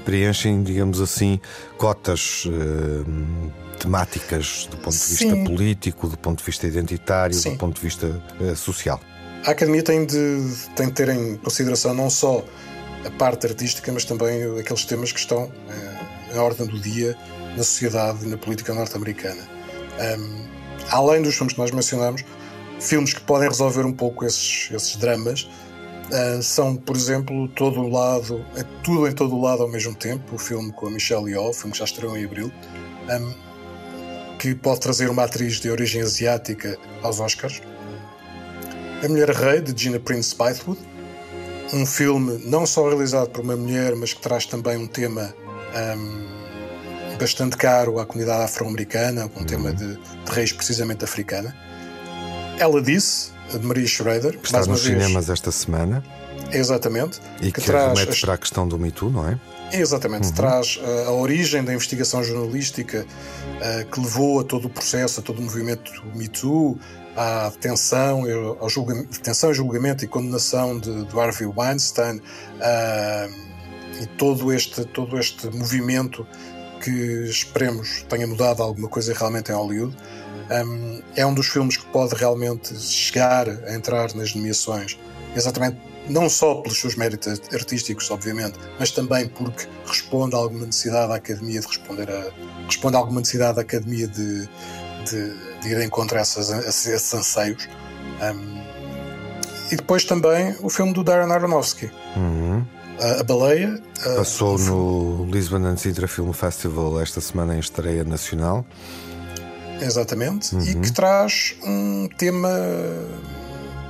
preenchem, 0.06 0.64
digamos 0.64 1.02
assim, 1.02 1.40
cotas 1.78 2.46
uh, 2.46 3.52
temáticas 3.80 4.68
do 4.72 4.78
ponto 4.78 4.98
de 4.98 5.06
vista 5.06 5.36
Sim. 5.36 5.44
político, 5.44 6.08
do 6.08 6.18
ponto 6.18 6.40
de 6.40 6.46
vista 6.46 6.66
identitário, 6.68 7.36
Sim. 7.36 7.52
do 7.52 7.58
ponto 7.58 7.76
de 7.76 7.82
vista 7.82 8.24
uh, 8.40 8.56
social. 8.56 9.02
A 9.46 9.52
Academia 9.52 9.84
tem 9.84 10.06
de, 10.06 10.42
tem 10.76 10.88
de 10.88 10.94
ter 10.94 11.10
em 11.10 11.36
consideração 11.38 11.94
não 11.94 12.10
só 12.10 12.44
a 13.08 13.12
parte 13.12 13.48
artística, 13.48 13.92
mas 13.92 14.06
também 14.06 14.60
aqueles 14.60 14.86
temas 14.86 15.12
que 15.12 15.20
estão 15.20 15.46
uh, 15.46 16.34
em 16.34 16.38
ordem 16.38 16.68
do 16.68 16.80
dia 16.80 17.18
na 17.56 17.64
sociedade 17.64 18.26
e 18.26 18.28
na 18.28 18.38
política 18.38 18.74
norte-americana. 18.74 19.42
Um, 20.20 20.46
além 20.90 21.22
dos 21.22 21.36
filmes 21.36 21.54
que 21.54 21.60
nós 21.60 21.72
mencionamos, 21.72 22.24
filmes 22.80 23.14
que 23.14 23.22
podem 23.22 23.48
resolver 23.48 23.86
um 23.86 23.94
pouco 23.94 24.26
esses, 24.26 24.70
esses 24.72 24.96
dramas 24.98 25.50
uh, 26.12 26.42
são, 26.44 26.76
por 26.76 26.96
exemplo, 26.96 27.48
todo 27.50 27.80
o 27.80 27.90
lado, 27.90 28.46
é 28.56 28.64
tudo 28.84 29.08
em 29.08 29.12
todo 29.12 29.36
o 29.36 29.42
lado 29.42 29.64
ao 29.64 29.70
mesmo 29.70 29.96
tempo, 29.96 30.36
o 30.36 30.38
filme 30.38 30.72
com 30.72 30.88
a 30.88 30.92
Michelle 30.92 31.32
Yeoh, 31.32 31.54
filme 31.54 31.72
que 31.72 31.80
já 31.80 31.86
estreou 31.86 32.16
em 32.18 32.26
abril, 32.26 32.52
um, 33.10 34.38
que 34.38 34.54
pode 34.54 34.82
trazer 34.82 35.10
uma 35.10 35.24
atriz 35.24 35.60
de 35.60 35.72
origem 35.72 36.02
asiática 36.02 36.78
aos 37.02 37.20
Oscars. 37.20 37.62
A 39.04 39.08
Mulher 39.08 39.30
Rei, 39.30 39.62
de 39.62 39.80
Gina 39.80 40.00
Prince 40.00 40.36
Bythewood, 40.36 40.80
um 41.74 41.86
filme 41.86 42.42
não 42.46 42.66
só 42.66 42.88
realizado 42.88 43.30
por 43.30 43.42
uma 43.42 43.56
mulher, 43.56 43.96
mas 43.96 44.14
que 44.14 44.22
traz 44.22 44.46
também 44.46 44.78
um 44.78 44.88
tema 44.88 45.34
um, 45.98 47.18
bastante 47.18 47.58
caro 47.58 48.00
à 48.00 48.06
comunidade 48.06 48.44
afro-americana, 48.44 49.26
um 49.36 49.40
uhum. 49.40 49.46
tema 49.46 49.74
de, 49.74 49.96
de 49.96 50.32
raiz 50.32 50.52
precisamente 50.52 51.04
africana. 51.04 51.56
Ela 52.60 52.82
disse, 52.82 53.32
de 53.52 53.66
Maria 53.66 53.88
Schrader, 53.88 54.38
que 54.38 54.46
está 54.46 54.66
nos 54.66 54.82
cinemas 54.82 55.30
esta 55.30 55.52
semana. 55.52 56.04
Exatamente. 56.52 57.20
E 57.42 57.52
que, 57.52 57.60
que 57.60 57.62
traz 57.62 58.00
as... 58.00 58.20
para 58.22 58.34
a 58.34 58.38
questão 58.38 58.68
do 58.68 58.78
Me 58.80 58.92
Too, 58.92 59.10
não 59.10 59.28
é? 59.28 59.40
Exatamente, 59.72 60.28
uhum. 60.28 60.34
traz 60.34 60.78
uh, 60.78 61.10
a 61.10 61.12
origem 61.12 61.62
da 61.64 61.74
investigação 61.74 62.24
jornalística 62.24 63.06
uh, 63.06 63.86
que 63.92 64.00
levou 64.00 64.40
a 64.40 64.44
todo 64.44 64.66
o 64.66 64.70
processo, 64.70 65.20
a 65.20 65.24
todo 65.24 65.40
o 65.40 65.42
movimento 65.42 65.92
Me 66.16 66.28
Too, 66.30 66.80
à 67.18 67.50
detenção, 67.50 68.24
ao 68.60 68.70
julgamento, 68.70 69.10
detenção, 69.10 69.52
julgamento 69.52 70.06
e 70.06 70.08
condenação 70.08 70.80
de, 70.80 71.20
Harvey 71.20 71.48
Weinstein, 71.48 72.18
uh, 72.18 73.48
e 74.00 74.06
todo 74.18 74.54
este, 74.54 74.86
todo 74.86 75.20
este 75.20 75.48
movimento 75.50 76.26
que 76.80 76.92
esperemos 77.28 78.06
tenha 78.08 78.28
mudado 78.28 78.62
alguma 78.62 78.88
coisa 78.88 79.14
realmente 79.16 79.52
em 79.52 79.56
Hollywood. 79.56 79.98
Um, 80.52 81.02
é 81.16 81.26
um 81.26 81.34
dos 81.34 81.48
filmes 81.48 81.76
que 81.76 81.86
pode 81.88 82.14
realmente 82.14 82.78
chegar 82.80 83.50
a 83.50 83.74
entrar 83.74 84.14
nas 84.14 84.36
nomeações, 84.36 84.98
exatamente 85.36 85.78
não 86.08 86.30
só 86.30 86.56
pelos 86.56 86.80
seus 86.80 86.96
méritos 86.96 87.42
artísticos, 87.52 88.10
obviamente, 88.12 88.58
mas 88.80 88.92
também 88.92 89.28
porque 89.28 89.68
responde 89.86 90.36
a 90.36 90.38
alguma 90.38 90.66
necessidade 90.66 91.10
da 91.10 91.16
Academia 91.16 91.60
de 91.60 91.68
responder 91.68 92.10
a 92.10 92.32
responde 92.66 92.96
a 92.96 93.00
alguma 93.00 93.20
necessidade 93.20 93.56
da 93.56 93.62
Academia 93.62 94.08
de, 94.08 94.48
de, 95.10 95.60
de 95.62 95.70
ir 95.70 95.82
em 95.82 95.90
contra 95.90 96.20
essas, 96.20 96.50
esses 96.50 97.14
anseios. 97.14 97.68
Um, 98.22 98.58
e 99.72 99.76
depois 99.76 100.04
também 100.06 100.56
o 100.62 100.70
filme 100.70 100.94
do 100.94 101.04
Darren 101.04 101.32
Aronofsky. 101.32 101.92
Uhum. 102.16 102.66
A, 103.00 103.22
a 103.22 103.24
Baleia. 103.24 103.82
Passou 104.16 104.56
uh, 104.56 104.60
no 104.60 105.26
Lisbon 105.32 105.66
and 105.66 105.78
Sintra 105.78 106.08
Film 106.08 106.32
Festival 106.32 107.00
esta 107.02 107.20
semana 107.22 107.56
em 107.56 107.60
estreia 107.60 108.04
nacional. 108.04 108.66
Exatamente. 109.82 110.56
Uhum. 110.56 110.62
E 110.62 110.76
que 110.76 110.92
traz 110.92 111.56
um 111.64 112.08
tema 112.18 112.50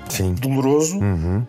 Sim. 0.10 0.34
doloroso. 0.34 0.97
Uhum. 0.97 1.45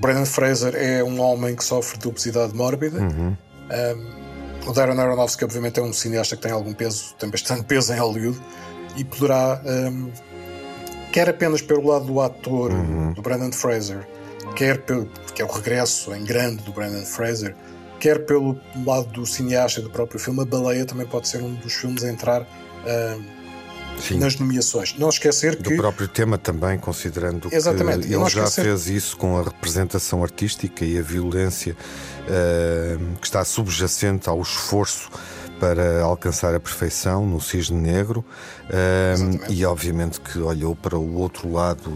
Brandon 0.00 0.26
Fraser 0.26 0.74
é 0.76 1.02
um 1.02 1.20
homem 1.20 1.54
que 1.54 1.64
sofre 1.64 1.98
de 1.98 2.08
obesidade 2.08 2.54
mórbida. 2.54 3.00
Uhum. 3.00 3.36
Um, 3.70 4.24
o 4.70 4.72
Darren 4.72 4.98
Aronofsky, 4.98 5.44
obviamente, 5.44 5.78
é 5.78 5.82
um 5.82 5.92
cineasta 5.92 6.36
que 6.36 6.42
tem 6.42 6.52
algum 6.52 6.72
peso, 6.72 7.14
tem 7.18 7.28
bastante 7.28 7.64
peso 7.66 7.92
em 7.92 7.98
Hollywood 7.98 8.40
e 8.96 9.04
poderá, 9.04 9.60
um, 9.64 10.10
quer 11.12 11.28
apenas 11.28 11.62
pelo 11.62 11.86
lado 11.86 12.06
do 12.06 12.20
ator, 12.20 12.72
uhum. 12.72 13.12
do 13.12 13.22
Brandon 13.22 13.52
Fraser, 13.52 14.06
quer 14.54 14.82
pelo 14.82 15.08
que 15.34 15.42
é 15.42 15.44
o 15.44 15.50
regresso 15.50 16.14
em 16.14 16.24
grande 16.24 16.62
do 16.62 16.72
Brandon 16.72 17.04
Fraser, 17.04 17.54
quer 17.98 18.24
pelo 18.24 18.58
lado 18.84 19.08
do 19.08 19.26
cineasta 19.26 19.80
e 19.80 19.82
do 19.82 19.90
próprio 19.90 20.20
filme, 20.20 20.42
A 20.42 20.44
Baleia 20.44 20.84
também 20.84 21.06
pode 21.06 21.28
ser 21.28 21.42
um 21.42 21.54
dos 21.54 21.72
filmes 21.72 22.04
a 22.04 22.08
entrar 22.08 22.42
um, 22.42 24.18
nas 24.18 24.36
nomeações. 24.36 24.94
Não 24.98 25.08
esquecer 25.08 25.56
do 25.56 25.64
que. 25.64 25.76
Do 25.76 25.82
próprio 25.82 26.08
tema 26.08 26.36
também, 26.36 26.78
considerando 26.78 27.48
Exatamente. 27.50 28.06
que 28.06 28.14
ele 28.14 28.28
já 28.28 28.46
fez 28.46 28.88
isso 28.88 29.16
com 29.16 29.38
a 29.38 29.42
representação 29.42 30.22
artística 30.22 30.84
e 30.84 30.98
a 30.98 31.02
violência 31.02 31.74
uh, 31.74 33.16
que 33.20 33.26
está 33.26 33.44
subjacente 33.44 34.28
ao 34.28 34.40
esforço 34.40 35.10
para 35.64 36.02
alcançar 36.02 36.54
a 36.54 36.60
perfeição 36.60 37.24
no 37.24 37.40
Cisne 37.40 37.80
Negro 37.80 38.22
um, 38.68 39.50
e 39.50 39.64
obviamente 39.64 40.20
que 40.20 40.38
olhou 40.38 40.76
para 40.76 40.98
o 40.98 41.14
outro 41.14 41.50
lado 41.50 41.90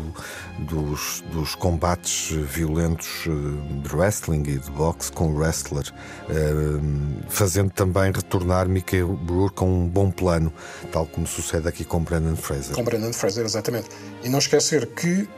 dos, 0.61 1.23
dos 1.31 1.55
combates 1.55 2.31
violentos 2.31 3.25
de 3.27 3.95
wrestling 3.95 4.41
e 4.47 4.59
de 4.59 4.71
boxe 4.71 5.13
com 5.13 5.35
o 5.35 5.39
wrestler, 5.39 5.85
um, 6.31 7.21
fazendo 7.29 7.71
também 7.71 8.11
retornar 8.11 8.67
Mickey 8.71 9.03
Rourke 9.03 9.57
com 9.57 9.83
um 9.83 9.87
bom 9.87 10.11
plano, 10.11 10.51
tal 10.91 11.05
como 11.05 11.27
sucede 11.27 11.69
aqui 11.69 11.85
com 11.85 12.03
Brandon 12.03 12.37
Fraser. 12.37 12.75
Com 12.75 12.83
Brandon 12.83 13.13
Fraser, 13.13 13.45
exatamente. 13.45 13.91
E 14.25 14.31
não 14.31 14.39
esquecer 14.39 14.87
que 14.87 15.29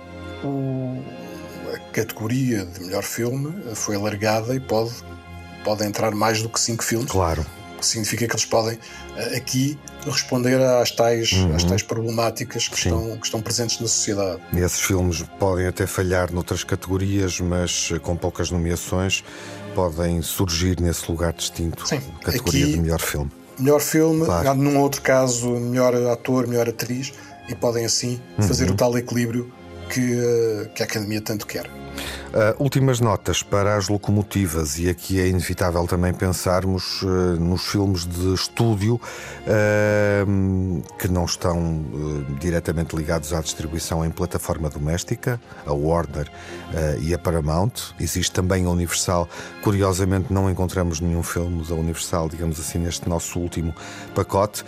o, 0.45 1.03
a 1.75 1.79
categoria 1.93 2.65
de 2.65 2.85
melhor 2.85 3.03
filme 3.03 3.53
foi 3.75 3.97
alargada 3.97 4.55
e 4.55 4.61
pode, 4.61 4.93
pode 5.65 5.85
entrar 5.85 6.13
mais 6.13 6.41
do 6.41 6.49
que 6.49 6.61
cinco 6.61 6.85
filmes. 6.85 7.11
Claro 7.11 7.45
que 7.81 7.87
significa 7.87 8.27
que 8.27 8.33
eles 8.33 8.45
podem 8.45 8.79
aqui 9.37 9.79
responder 10.05 10.61
às 10.61 10.91
tais, 10.91 11.33
uhum. 11.33 11.55
às 11.55 11.65
tais 11.65 11.83
problemáticas 11.83 12.69
que 12.69 12.77
estão, 12.77 13.17
que 13.19 13.27
estão 13.27 13.41
presentes 13.41 13.81
na 13.81 13.89
sociedade. 13.89 14.41
E 14.53 14.59
esses 14.59 14.81
filmes 14.81 15.25
podem 15.39 15.67
até 15.67 15.87
falhar 15.87 16.33
noutras 16.33 16.65
categorias, 16.65 17.41
mas 17.41 17.91
com 18.03 18.17
poucas 18.17 18.51
nomeações 18.51 19.25
podem 19.75 20.21
surgir 20.23 20.81
nesse 20.81 21.11
lugar 21.11 21.33
distinto 21.33 21.87
Sim. 21.87 22.01
categoria 22.23 22.65
aqui, 22.65 22.75
de 22.75 22.81
melhor 22.81 23.01
filme. 23.01 23.31
Melhor 23.59 23.81
filme, 23.81 24.25
claro. 24.25 24.55
num 24.55 24.79
outro 24.79 25.03
caso, 25.03 25.49
melhor 25.51 25.95
ator, 26.09 26.47
melhor 26.47 26.69
atriz, 26.69 27.13
e 27.49 27.55
podem 27.55 27.85
assim 27.85 28.21
uhum. 28.39 28.47
fazer 28.47 28.71
o 28.71 28.75
tal 28.75 28.97
equilíbrio 28.97 29.53
que, 29.89 30.71
que 30.75 30.83
a 30.83 30.87
Academia 30.87 31.21
tanto 31.21 31.47
quer. 31.47 31.69
Uh, 32.31 32.63
últimas 32.63 33.01
notas 33.01 33.43
para 33.43 33.75
as 33.75 33.89
locomotivas, 33.89 34.79
e 34.79 34.89
aqui 34.89 35.19
é 35.19 35.27
inevitável 35.27 35.85
também 35.89 36.15
pensarmos 36.15 37.03
uh, 37.03 37.09
nos 37.41 37.67
filmes 37.67 38.07
de 38.07 38.33
estúdio 38.33 38.95
uh, 38.95 40.83
que 40.97 41.09
não 41.09 41.25
estão 41.25 41.85
diretamente 42.39 42.95
ligados 42.95 43.33
à 43.33 43.41
distribuição 43.41 44.05
em 44.05 44.11
plataforma 44.11 44.71
doméstica, 44.71 45.41
a 45.67 45.73
Warner 45.73 46.31
e 47.01 47.13
a 47.13 47.19
Paramount. 47.19 47.73
Existe 47.99 48.31
também 48.33 48.65
a 48.65 48.71
Universal. 48.71 49.29
Curiosamente, 49.63 50.33
não 50.33 50.49
encontramos 50.49 51.01
nenhum 51.01 51.23
filme 51.23 51.65
da 51.65 51.75
Universal, 51.75 52.29
digamos 52.29 52.61
assim, 52.61 52.79
neste 52.79 53.09
nosso 53.09 53.41
último 53.41 53.75
pacote. 54.15 54.65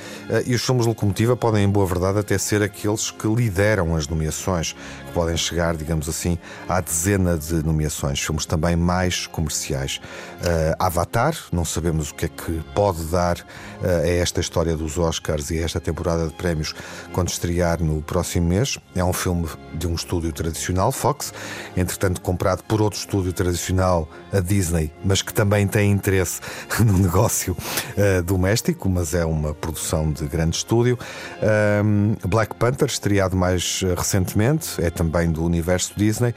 e 0.47 0.55
os 0.55 0.63
filmes 0.63 0.85
de 0.85 0.89
locomotiva 0.89 1.37
podem, 1.37 1.65
em 1.65 1.69
boa 1.69 1.87
verdade, 1.87 2.19
até 2.19 2.37
ser 2.39 2.63
aqueles 2.63 3.11
que 3.11 3.29
lideram 3.29 3.95
as 3.95 4.09
nomeações, 4.09 4.73
que 5.07 5.13
podem 5.13 5.37
chegar, 5.37 5.77
digamos 5.77 6.09
assim, 6.09 6.39
à 6.69 6.81
dezena 6.81 7.39
de 7.39 7.52
de 7.61 7.67
nomeações, 7.67 8.21
filmes 8.21 8.47
também 8.47 8.77
mais 8.77 9.27
comerciais. 9.27 10.01
Uh, 10.41 10.75
Avatar, 10.79 11.37
não 11.53 11.65
sabemos 11.65 12.11
o 12.11 12.15
que 12.15 12.27
é 12.27 12.29
que 12.29 12.61
pode 12.75 13.05
dar 13.05 13.39
uh, 13.39 14.03
a 14.03 14.09
esta 14.09 14.41
história 14.41 14.77
dos 14.77 14.99
Oscars 14.99 15.51
e 15.51 15.59
a 15.59 15.63
esta 15.63 15.81
temporada 15.81 16.27
de 16.27 16.35
prémios 16.35 16.75
quando 17.13 17.29
estrear 17.29 17.83
no 17.83 18.01
próximo 18.03 18.49
mês. 18.49 18.79
É 18.95 19.05
um 19.05 19.13
filme 19.13 19.49
de 19.75 19.87
um 19.87 19.95
estúdio 19.95 20.33
tradicional, 20.33 20.93
Fox, 20.93 21.33
entretanto 21.77 22.21
comprado 22.21 22.63
por 22.65 22.81
outro 22.81 22.99
estúdio 22.99 23.33
tradicional, 23.33 24.09
a 24.33 24.41
Disney, 24.41 24.93
mas 25.05 25.23
que 25.23 25.33
também 25.33 25.67
tem 25.67 25.91
interesse 25.91 26.41
no 26.85 26.99
negócio 26.99 27.57
uh, 27.57 28.23
doméstico, 28.23 28.89
mas 28.89 29.15
é 29.15 29.25
uma 29.25 29.55
produção 29.55 30.11
de 30.11 30.27
grande 30.27 30.57
estúdio. 30.57 30.99
Black 32.27 32.55
Panther, 32.55 32.89
estreado 32.89 33.37
mais 33.37 33.83
recentemente, 33.97 34.83
é 34.83 34.91
também 34.91 35.31
do 35.31 35.45
universo 35.45 35.93
Disney. 35.97 36.35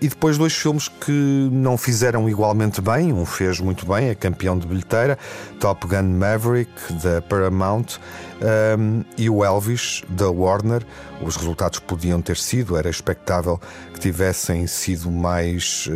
e 0.00 0.08
depois 0.08 0.38
dois 0.40 0.54
filmes 0.54 0.88
que 0.88 1.50
não 1.52 1.76
fizeram 1.76 2.26
igualmente 2.26 2.80
bem. 2.80 3.12
Um 3.12 3.26
fez 3.26 3.60
muito 3.60 3.84
bem, 3.84 4.08
é 4.08 4.14
campeão 4.14 4.58
de 4.58 4.66
bilheteira, 4.66 5.18
Top 5.60 5.86
Gun 5.86 6.02
Maverick, 6.02 6.72
da 6.94 7.20
Paramount, 7.20 7.98
um, 8.78 9.04
e 9.18 9.28
o 9.28 9.44
Elvis, 9.44 10.02
da 10.08 10.30
Warner. 10.30 10.82
Os 11.20 11.36
resultados 11.36 11.78
podiam 11.78 12.22
ter 12.22 12.38
sido, 12.38 12.74
era 12.74 12.88
expectável 12.88 13.60
que 13.92 14.00
tivessem 14.00 14.66
sido 14.66 15.10
mais, 15.10 15.86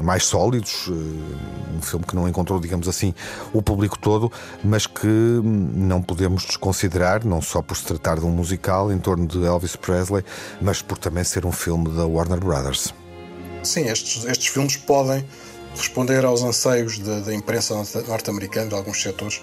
mais 0.00 0.24
sólidos. 0.24 0.88
Um 0.88 1.80
filme 1.80 2.04
que 2.04 2.16
não 2.16 2.28
encontrou, 2.28 2.58
digamos 2.58 2.88
assim, 2.88 3.14
o 3.52 3.62
público 3.62 3.96
todo, 3.96 4.32
mas 4.64 4.88
que 4.88 5.06
não 5.06 6.02
podemos 6.02 6.44
desconsiderar, 6.44 7.24
não 7.24 7.40
só 7.40 7.62
por 7.62 7.76
se 7.76 7.84
tratar 7.84 8.18
de 8.18 8.26
um 8.26 8.30
musical 8.30 8.90
em 8.90 8.98
torno 8.98 9.24
de 9.24 9.44
Elvis 9.44 9.76
Presley, 9.76 10.24
mas 10.60 10.82
por 10.82 10.98
também 10.98 11.22
ser 11.22 11.46
um 11.46 11.52
filme 11.52 11.88
da 11.90 12.04
Warner 12.04 12.40
Brothers. 12.40 12.92
Sim, 13.62 13.86
estes, 13.88 14.24
estes 14.24 14.48
filmes 14.48 14.76
podem 14.76 15.24
responder 15.76 16.24
aos 16.24 16.42
anseios 16.42 16.98
da, 16.98 17.32
imprensa 17.34 17.74
norte-americana, 18.08 18.68
de 18.68 18.74
alguns 18.74 19.00
setores, 19.00 19.40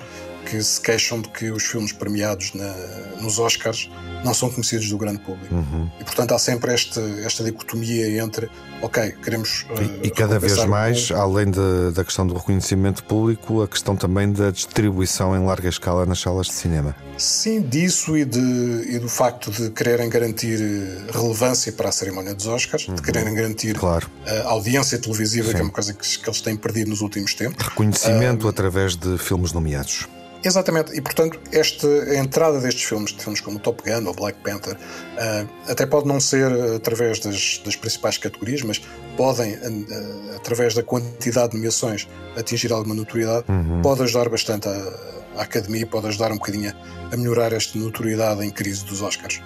que 0.49 0.63
se 0.63 0.81
queixam 0.81 1.21
de 1.21 1.29
que 1.29 1.51
os 1.51 1.63
filmes 1.63 1.91
premiados 1.91 2.53
na, 2.53 2.73
nos 3.21 3.37
Oscars 3.37 3.89
não 4.23 4.33
são 4.33 4.49
conhecidos 4.49 4.89
do 4.89 4.97
grande 4.97 5.19
público. 5.19 5.53
Uhum. 5.53 5.89
E 5.99 6.03
portanto 6.03 6.33
há 6.33 6.39
sempre 6.39 6.73
este, 6.73 6.99
esta 7.23 7.43
dicotomia 7.43 8.21
entre, 8.21 8.49
ok, 8.81 9.11
queremos. 9.23 9.65
Uh, 9.69 10.05
e, 10.05 10.09
cada 10.09 10.39
vez 10.39 10.65
mais, 10.65 11.11
além 11.11 11.51
de, 11.51 11.91
da 11.93 12.03
questão 12.03 12.25
do 12.25 12.33
reconhecimento 12.33 13.03
público, 13.03 13.61
a 13.61 13.67
questão 13.67 13.95
também 13.95 14.31
da 14.31 14.49
distribuição 14.49 15.35
em 15.35 15.45
larga 15.45 15.69
escala 15.69 16.05
nas 16.05 16.19
salas 16.19 16.47
de 16.47 16.53
cinema. 16.53 16.95
Sim, 17.17 17.61
disso 17.61 18.17
e, 18.17 18.25
de, 18.25 18.39
e 18.39 18.99
do 18.99 19.09
facto 19.09 19.51
de 19.51 19.69
quererem 19.69 20.09
garantir 20.09 20.59
eh, 20.59 21.11
relevância 21.11 21.71
para 21.71 21.89
a 21.89 21.91
cerimónia 21.91 22.33
dos 22.33 22.47
Oscars, 22.47 22.87
uhum. 22.87 22.95
de 22.95 23.01
quererem 23.01 23.33
garantir 23.33 23.77
claro. 23.77 24.09
a 24.25 24.49
audiência 24.49 24.97
televisiva, 24.97 25.47
Sim. 25.47 25.53
que 25.53 25.59
é 25.59 25.63
uma 25.63 25.71
coisa 25.71 25.93
que, 25.93 26.17
que, 26.17 26.27
eles 26.27 26.41
têm 26.41 26.55
perdido 26.55 26.89
nos 26.89 27.01
últimos 27.01 27.33
tempos. 27.33 27.65
Reconhecimento 27.65 28.47
através 28.47 28.95
de 28.95 29.17
filmes 29.17 29.51
nomeados. 29.51 30.07
Exatamente, 30.43 30.95
e 30.95 31.01
portanto, 31.01 31.37
esta, 31.51 31.87
a 31.87 32.15
entrada 32.15 32.59
destes 32.61 32.83
filmes, 32.83 33.11
de 33.11 33.21
filmes 33.21 33.41
como 33.41 33.59
Top 33.59 33.83
Gun 33.83 34.07
ou 34.07 34.13
Black 34.13 34.39
Panther, 34.41 34.75
uh, 34.75 35.49
até 35.69 35.85
pode 35.85 36.07
não 36.07 36.19
ser 36.19 36.49
através 36.75 37.19
das, 37.19 37.61
das 37.65 37.75
principais 37.75 38.17
categorias, 38.17 38.61
mas 38.61 38.81
podem, 39.17 39.55
uh, 39.55 40.35
através 40.37 40.73
da 40.73 40.81
quantidade 40.81 41.51
de 41.51 41.57
nomeações, 41.57 42.07
atingir 42.37 42.71
alguma 42.71 42.95
notoriedade, 42.95 43.45
uhum. 43.49 43.81
pode 43.81 44.01
ajudar 44.03 44.29
bastante 44.29 44.69
a, 44.69 44.93
a 45.35 45.41
academia, 45.41 45.85
pode 45.85 46.07
ajudar 46.07 46.31
um 46.31 46.37
bocadinho 46.37 46.73
a 47.11 47.17
melhorar 47.17 47.51
esta 47.51 47.77
notoriedade 47.77 48.45
em 48.45 48.49
crise 48.49 48.85
dos 48.85 49.01
Oscars. 49.01 49.41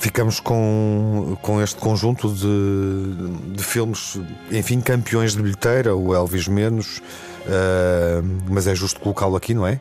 Ficamos 0.00 0.40
com, 0.40 1.36
com 1.42 1.60
este 1.60 1.78
conjunto 1.78 2.32
de, 2.32 3.52
de 3.54 3.62
filmes, 3.62 4.18
enfim, 4.50 4.80
campeões 4.80 5.36
de 5.36 5.42
bilheteira, 5.42 5.94
o 5.94 6.14
Elvis 6.14 6.48
Menos, 6.48 7.02
mas 8.48 8.66
é 8.66 8.74
justo 8.74 9.00
colocá-lo 9.00 9.36
aqui, 9.36 9.54
não 9.54 9.66
é? 9.66 9.80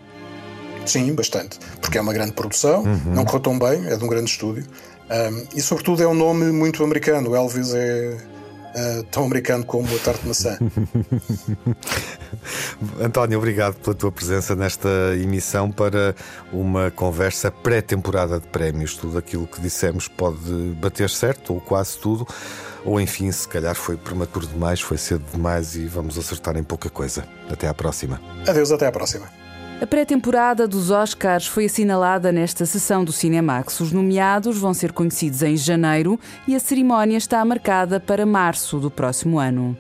Sim, 0.86 1.14
bastante. 1.14 1.60
Porque 1.82 1.98
é 1.98 2.02
uma 2.02 2.14
grande 2.14 2.32
produção, 2.32 2.84
uhum. 2.84 3.14
não 3.14 3.26
correu 3.26 3.42
tão 3.42 3.60
bem, 3.60 3.86
é 3.88 3.96
de 3.96 4.04
um 4.04 4.08
grande 4.08 4.30
estúdio. 4.30 4.66
Um, 5.10 5.48
e 5.56 5.62
sobretudo 5.62 6.04
é 6.04 6.08
um 6.08 6.14
nome 6.14 6.52
muito 6.52 6.84
americano. 6.84 7.32
O 7.32 7.36
Elvis 7.36 7.74
é, 7.74 8.18
uh, 8.76 9.04
tão 9.12 9.26
americano 9.26 9.66
como 9.66 9.88
a 9.96 10.00
tarte 10.00 10.22
de 10.22 10.28
maçã. 10.28 10.58
António, 13.02 13.38
obrigado 13.38 13.76
pela 13.76 13.96
tua 13.96 14.12
presença 14.12 14.56
nesta 14.56 14.90
emissão 15.16 15.72
para 15.72 16.16
uma 16.54 16.92
conversa 16.92 17.52
pré-temporada 17.52 18.40
de 18.40 18.48
prémios. 18.48 18.96
Tudo 18.96 19.18
aquilo 19.18 19.48
que 19.48 19.60
dissemos 19.62 20.08
pode 20.08 20.76
bater 20.80 21.10
certo, 21.10 21.56
ou 21.56 21.62
quase 21.62 21.98
tudo, 21.98 22.28
ou 22.86 23.00
enfim, 23.00 23.32
se 23.32 23.48
calhar 23.48 23.76
foi 23.76 23.98
prematuro 23.98 24.48
demais, 24.48 24.82
foi 24.82 24.98
cedo 24.98 25.24
demais 25.32 25.76
e 25.76 25.86
vamos 25.86 26.18
acertar 26.18 26.58
em 26.58 26.64
pouca 26.64 26.90
coisa. 26.90 27.26
Até 27.50 27.68
à 27.68 27.74
próxima. 27.74 28.22
Adeus, 28.48 28.72
até 28.72 28.88
à 28.88 28.92
próxima. 28.92 29.28
A 29.82 29.88
pré-temporada 29.88 30.68
dos 30.68 30.92
Oscars 30.92 31.48
foi 31.48 31.66
assinalada 31.66 32.34
nesta 32.34 32.66
sessão 32.66 33.06
do 33.06 33.14
Cinemax. 33.14 33.80
Os 33.80 33.94
nomeados 33.94 34.58
vão 34.58 34.74
ser 34.74 34.92
conhecidos 34.92 35.42
em 35.42 35.56
janeiro 35.56 36.20
e 36.46 36.54
a 36.54 36.60
cerimónia 36.60 37.18
está 37.18 37.44
marcada 37.46 37.98
para 37.98 38.26
março 38.26 38.78
do 38.78 38.92
próximo 38.92 39.40
ano. 39.40 39.78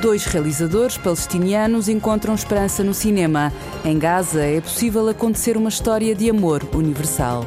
Dois 0.00 0.24
realizadores 0.26 0.98
palestinianos 0.98 1.88
encontram 1.88 2.34
esperança 2.34 2.84
no 2.84 2.92
cinema. 2.92 3.52
Em 3.84 3.98
Gaza 3.98 4.42
é 4.42 4.60
possível 4.60 5.08
acontecer 5.08 5.56
uma 5.56 5.68
história 5.68 6.14
de 6.14 6.28
amor 6.28 6.62
universal. 6.74 7.44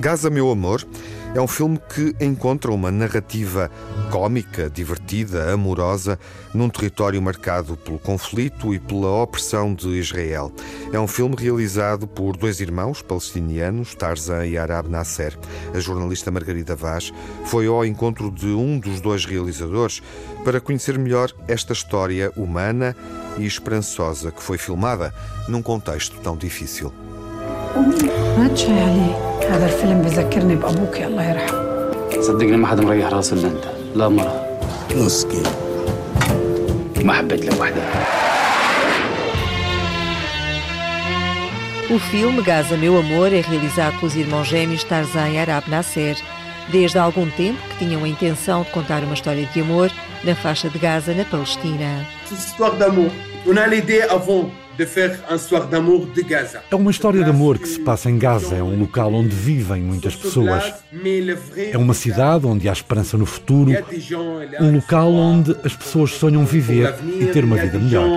Gaza, 0.00 0.30
meu 0.30 0.50
amor, 0.50 0.86
é 1.34 1.40
um 1.40 1.46
filme 1.46 1.78
que 1.94 2.14
encontra 2.20 2.72
uma 2.72 2.90
narrativa 2.90 3.70
cômica, 4.10 4.68
divertida, 4.68 5.52
amorosa, 5.52 6.18
num 6.52 6.68
território 6.68 7.22
marcado 7.22 7.76
pelo 7.76 7.98
conflito 7.98 8.74
e 8.74 8.80
pela 8.80 9.22
opressão 9.22 9.72
de 9.72 9.88
Israel. 9.90 10.52
É 10.92 10.98
um 10.98 11.06
filme 11.06 11.36
realizado 11.38 12.08
por 12.08 12.36
dois 12.36 12.60
irmãos 12.60 13.00
palestinianos, 13.00 13.94
Tarzan 13.94 14.44
e 14.46 14.58
Arab 14.58 14.88
Nasser. 14.88 15.38
A 15.72 15.78
jornalista 15.78 16.30
Margarida 16.32 16.74
Vaz 16.74 17.12
foi 17.44 17.66
ao 17.68 17.84
encontro 17.84 18.30
de 18.30 18.48
um 18.48 18.78
dos 18.78 19.00
dois 19.00 19.24
realizadores 19.24 20.02
para 20.44 20.60
conhecer 20.60 20.98
melhor 20.98 21.32
esta 21.46 21.72
história 21.72 22.32
humana 22.36 22.96
e 23.38 23.46
esperançosa 23.46 24.32
que 24.32 24.42
foi 24.42 24.58
filmada 24.58 25.14
num 25.48 25.62
contexto 25.62 26.18
tão 26.18 26.36
difícil. 26.36 26.92
ما 28.37 28.47
تشاي 28.47 28.79
عليه 28.79 29.15
هذا 29.49 29.65
الفيلم 29.65 30.01
بذكرني 30.01 30.55
بأبوك 30.55 30.97
الله 31.01 31.29
يرحمه 31.29 31.65
صدقني 32.21 32.57
ما 32.57 32.67
حدا 32.67 32.83
مريح 32.83 33.13
راس 33.13 33.33
الا 33.33 33.47
انت 33.47 33.63
لا 33.95 34.09
مرة 34.09 34.57
مسكين 34.95 35.43
ما 37.03 37.13
حبيت 37.13 37.45
لك 37.45 37.61
وحده 37.61 37.81
O 41.87 41.99
filme 41.99 42.41
Gaza 42.41 42.75
Meu 42.75 42.97
Amor 42.97 43.31
é 43.31 43.41
realizado 43.41 43.99
pelos 43.99 44.15
irmãos 44.15 44.47
gêmeos 44.47 44.83
Tarzan 44.83 45.29
e 45.29 45.37
Arab 45.37 45.67
Nasser. 45.67 46.17
Desde 46.71 46.97
há 46.97 47.03
algum 47.03 47.29
tempo 47.29 47.59
que 47.69 47.85
tinham 47.85 48.03
a 48.03 48.07
intenção 48.07 48.63
de 48.63 48.71
contar 48.71 49.03
uma 49.03 49.13
história 49.13 49.45
de 49.45 49.61
amor 49.61 49.91
na 50.23 50.33
faixa 50.33 50.67
de 50.67 50.79
Gaza, 50.79 51.13
na 51.13 51.23
Palestina. 51.25 52.03
histoire 52.31 52.73
d'amour. 52.73 53.11
On 53.47 53.55
a 53.55 53.67
l'idée 53.67 54.01
avant 54.01 54.49
de 54.80 54.86
faire 54.86 55.18
une 55.28 55.36
histoire 55.36 55.66
d'amour 55.66 56.06
de 56.06 56.22
Gaza. 56.22 56.62
É 56.70 56.74
uma 56.74 56.90
história 56.90 57.22
de 57.22 57.28
amor 57.28 57.58
que 57.58 57.68
se 57.68 57.78
passa 57.80 58.08
em 58.08 58.18
Gaza. 58.18 58.54
É 58.54 58.62
um 58.62 58.80
local 58.80 59.12
onde 59.12 59.36
vivem 59.36 59.82
muitas 59.82 60.16
pessoas. 60.16 60.72
É 61.70 61.76
uma 61.76 61.92
cidade 61.92 62.46
onde 62.46 62.66
há 62.66 62.72
esperança 62.72 63.18
no 63.18 63.26
futuro. 63.26 63.72
Um 64.58 64.76
local 64.76 65.12
onde 65.12 65.54
as 65.62 65.76
pessoas 65.76 66.12
sonham 66.12 66.46
viver 66.46 66.94
e 67.04 67.26
ter 67.26 67.44
uma 67.44 67.56
vida 67.56 67.78
melhor. 67.78 68.08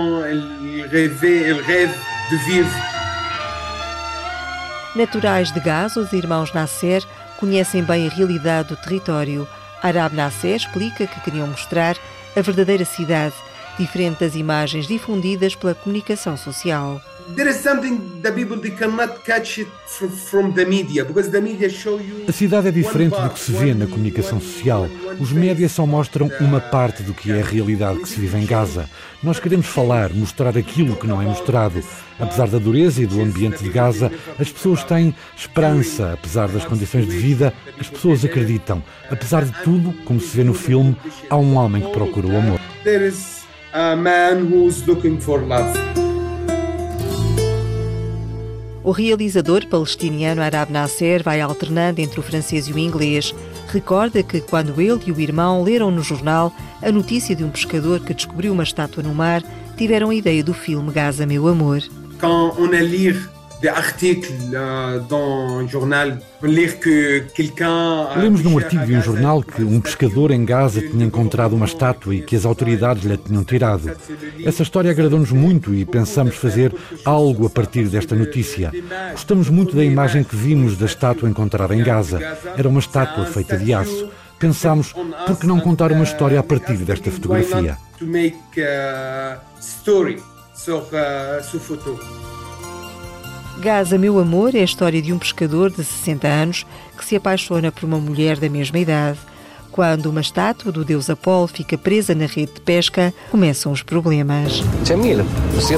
Naturais 4.96 5.52
de 5.52 5.60
Gaza, 5.60 6.00
os 6.00 6.12
irmãos 6.14 6.54
Nasser 6.54 7.04
conhecem 7.38 7.82
bem 7.82 8.06
a 8.06 8.10
realidade 8.10 8.68
do 8.68 8.76
território. 8.76 9.46
Arab 9.82 10.14
Nasser 10.14 10.56
explica 10.56 11.06
que 11.06 11.20
queriam 11.20 11.46
mostrar 11.46 11.94
a 12.34 12.40
verdadeira 12.40 12.86
cidade, 12.86 13.34
diferente 13.78 14.20
das 14.20 14.34
imagens 14.34 14.86
difundidas 14.86 15.54
pela 15.54 15.74
comunicação 15.74 16.36
social. 16.36 17.00
There 17.34 17.48
is 17.48 17.56
something 17.56 18.20
the 18.22 18.30
people 18.30 18.58
they 18.58 18.70
cannot 18.70 19.24
catch 19.24 19.58
it 19.58 19.70
from, 19.86 20.10
from 20.10 20.52
the 20.52 20.66
media 20.66 21.04
because 21.06 21.30
the 21.30 21.40
media 21.40 21.70
show 21.70 21.98
you 21.98 22.26
A 22.28 22.32
cidade 22.32 22.68
é 22.68 22.70
diferente 22.70 23.18
do 23.18 23.30
que 23.30 23.40
se 23.40 23.52
vê 23.52 23.72
na 23.72 23.86
comunicação 23.86 24.38
social. 24.38 24.86
Os 25.18 25.32
médias 25.32 25.72
só 25.72 25.86
mostram 25.86 26.30
uma 26.38 26.60
parte 26.60 27.02
do 27.02 27.14
que 27.14 27.32
é 27.32 27.40
a 27.40 27.44
realidade 27.44 28.00
que 28.00 28.08
se 28.08 28.20
vive 28.20 28.36
em 28.36 28.44
Gaza. 28.44 28.90
Nós 29.22 29.40
queremos 29.40 29.66
falar, 29.66 30.12
mostrar 30.12 30.56
aquilo 30.56 30.96
que 30.96 31.06
não 31.06 31.20
é 31.20 31.24
mostrado. 31.24 31.82
Apesar 32.20 32.46
da 32.46 32.58
dureza 32.58 33.02
e 33.02 33.06
do 33.06 33.22
ambiente 33.22 33.64
de 33.64 33.70
Gaza, 33.70 34.12
as 34.38 34.52
pessoas 34.52 34.84
têm 34.84 35.14
esperança. 35.34 36.12
Apesar 36.12 36.48
das 36.48 36.66
condições 36.66 37.08
de 37.08 37.16
vida, 37.16 37.54
as 37.80 37.88
pessoas 37.88 38.22
acreditam. 38.22 38.82
Apesar 39.10 39.44
de 39.46 39.52
tudo, 39.62 39.94
como 40.04 40.20
se 40.20 40.36
vê 40.36 40.44
no 40.44 40.54
filme, 40.54 40.94
há 41.30 41.36
um 41.36 41.56
homem 41.56 41.82
que 41.82 41.90
procura 41.90 42.26
o 42.26 42.36
amor. 42.36 42.60
A 43.74 43.96
man 43.96 44.46
who's 44.46 44.86
looking 44.86 45.20
for 45.20 45.40
love. 45.40 45.76
O 48.84 48.92
realizador 48.92 49.66
palestiniano 49.66 50.40
Arab 50.42 50.70
Nasser 50.70 51.24
vai 51.24 51.40
alternando 51.40 52.00
entre 52.00 52.20
o 52.20 52.22
francês 52.22 52.68
e 52.68 52.72
o 52.72 52.78
inglês. 52.78 53.34
Recorda 53.66 54.22
que 54.22 54.40
quando 54.40 54.80
ele 54.80 55.00
e 55.06 55.10
o 55.10 55.20
irmão 55.20 55.64
leram 55.64 55.90
no 55.90 56.04
jornal 56.04 56.52
a 56.80 56.92
notícia 56.92 57.34
de 57.34 57.42
um 57.42 57.50
pescador 57.50 57.98
que 57.98 58.14
descobriu 58.14 58.52
uma 58.52 58.62
estátua 58.62 59.02
no 59.02 59.12
mar, 59.12 59.42
tiveram 59.76 60.10
a 60.10 60.14
ideia 60.14 60.44
do 60.44 60.54
filme 60.54 60.92
Gaza 60.92 61.26
Meu 61.26 61.48
Amor. 61.48 61.82
Quand 62.20 62.54
on 62.56 62.68
a 62.68 62.80
lire 62.80 63.28
articles 63.68 64.32
euh, 64.52 65.00
dans 65.08 65.58
un 65.60 65.68
journal, 65.68 66.20
on 66.42 66.46
lire 66.46 66.78
que 66.78 67.20
quelqu'un 67.34 68.08
a 68.10 68.18
Lemos 68.18 68.42
num 68.42 68.58
artigo 68.58 68.84
de 68.84 68.96
um 68.96 69.02
jornal 69.02 69.42
que 69.42 69.62
um 69.62 69.80
pescador 69.80 70.30
em 70.30 70.44
Gaza 70.44 70.80
tinha 70.80 71.04
encontrado 71.04 71.54
uma 71.54 71.66
estátua 71.66 72.14
e 72.14 72.20
que 72.20 72.36
as 72.36 72.44
autoridades 72.44 73.04
lhe 73.04 73.16
tinham 73.16 73.44
tirado. 73.44 73.90
Essa 74.44 74.62
história 74.62 74.90
agradou-nos 74.90 75.32
muito 75.32 75.74
e 75.74 75.84
pensamos 75.84 76.36
fazer 76.36 76.74
algo 77.04 77.46
a 77.46 77.50
partir 77.50 77.88
desta 77.88 78.14
notícia. 78.14 78.72
Gostamos 79.12 79.48
muito 79.48 79.74
da 79.74 79.84
imagem 79.84 80.24
que 80.24 80.36
vimos 80.36 80.76
da 80.76 80.86
estátua 80.86 81.28
encontrada 81.28 81.74
em 81.74 81.82
Gaza. 81.82 82.20
Era 82.56 82.68
uma 82.68 82.80
estátua 82.80 83.26
feita 83.26 83.56
de 83.56 83.72
aço. 83.72 84.08
Pensámos, 84.38 84.92
por 84.92 85.38
que 85.38 85.46
não 85.46 85.60
contar 85.60 85.92
uma 85.92 86.04
história 86.04 86.38
a 86.38 86.42
partir 86.42 86.76
desta 86.78 87.10
fotografia? 87.10 87.78
Gaza, 93.58 93.96
meu 93.96 94.18
amor, 94.18 94.54
é 94.54 94.60
a 94.60 94.64
história 94.64 95.00
de 95.00 95.12
um 95.12 95.18
pescador 95.18 95.70
de 95.70 95.84
60 95.84 96.26
anos 96.26 96.66
que 96.96 97.04
se 97.04 97.16
apaixona 97.16 97.70
por 97.70 97.84
uma 97.84 97.98
mulher 97.98 98.38
da 98.38 98.48
mesma 98.48 98.78
idade. 98.78 99.18
Quando 99.70 100.06
uma 100.06 100.20
estátua 100.20 100.70
do 100.70 100.84
deus 100.84 101.08
Apolo 101.08 101.46
fica 101.46 101.78
presa 101.78 102.14
na 102.14 102.26
rede 102.26 102.52
de 102.54 102.60
pesca, 102.60 103.12
começam 103.30 103.72
os 103.72 103.82
problemas. 103.82 104.60
Você 105.54 105.76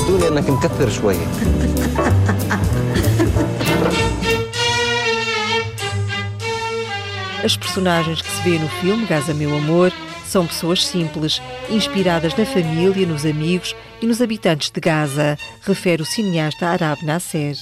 As 7.44 7.56
personagens 7.56 8.20
que 8.20 8.30
se 8.30 8.42
vê 8.42 8.58
no 8.58 8.68
filme 8.68 9.06
Gaza 9.06 9.32
Meu 9.32 9.56
Amor 9.56 9.92
são 10.26 10.46
pessoas 10.46 10.84
simples, 10.84 11.40
inspiradas 11.70 12.36
na 12.36 12.44
família, 12.44 13.06
nos 13.06 13.24
amigos 13.24 13.74
e 14.00 14.06
nos 14.06 14.20
habitantes 14.20 14.70
de 14.70 14.80
Gaza, 14.80 15.38
refere 15.62 16.02
o 16.02 16.06
cineasta 16.06 16.66
Arab 16.66 17.02
Nasser. 17.02 17.56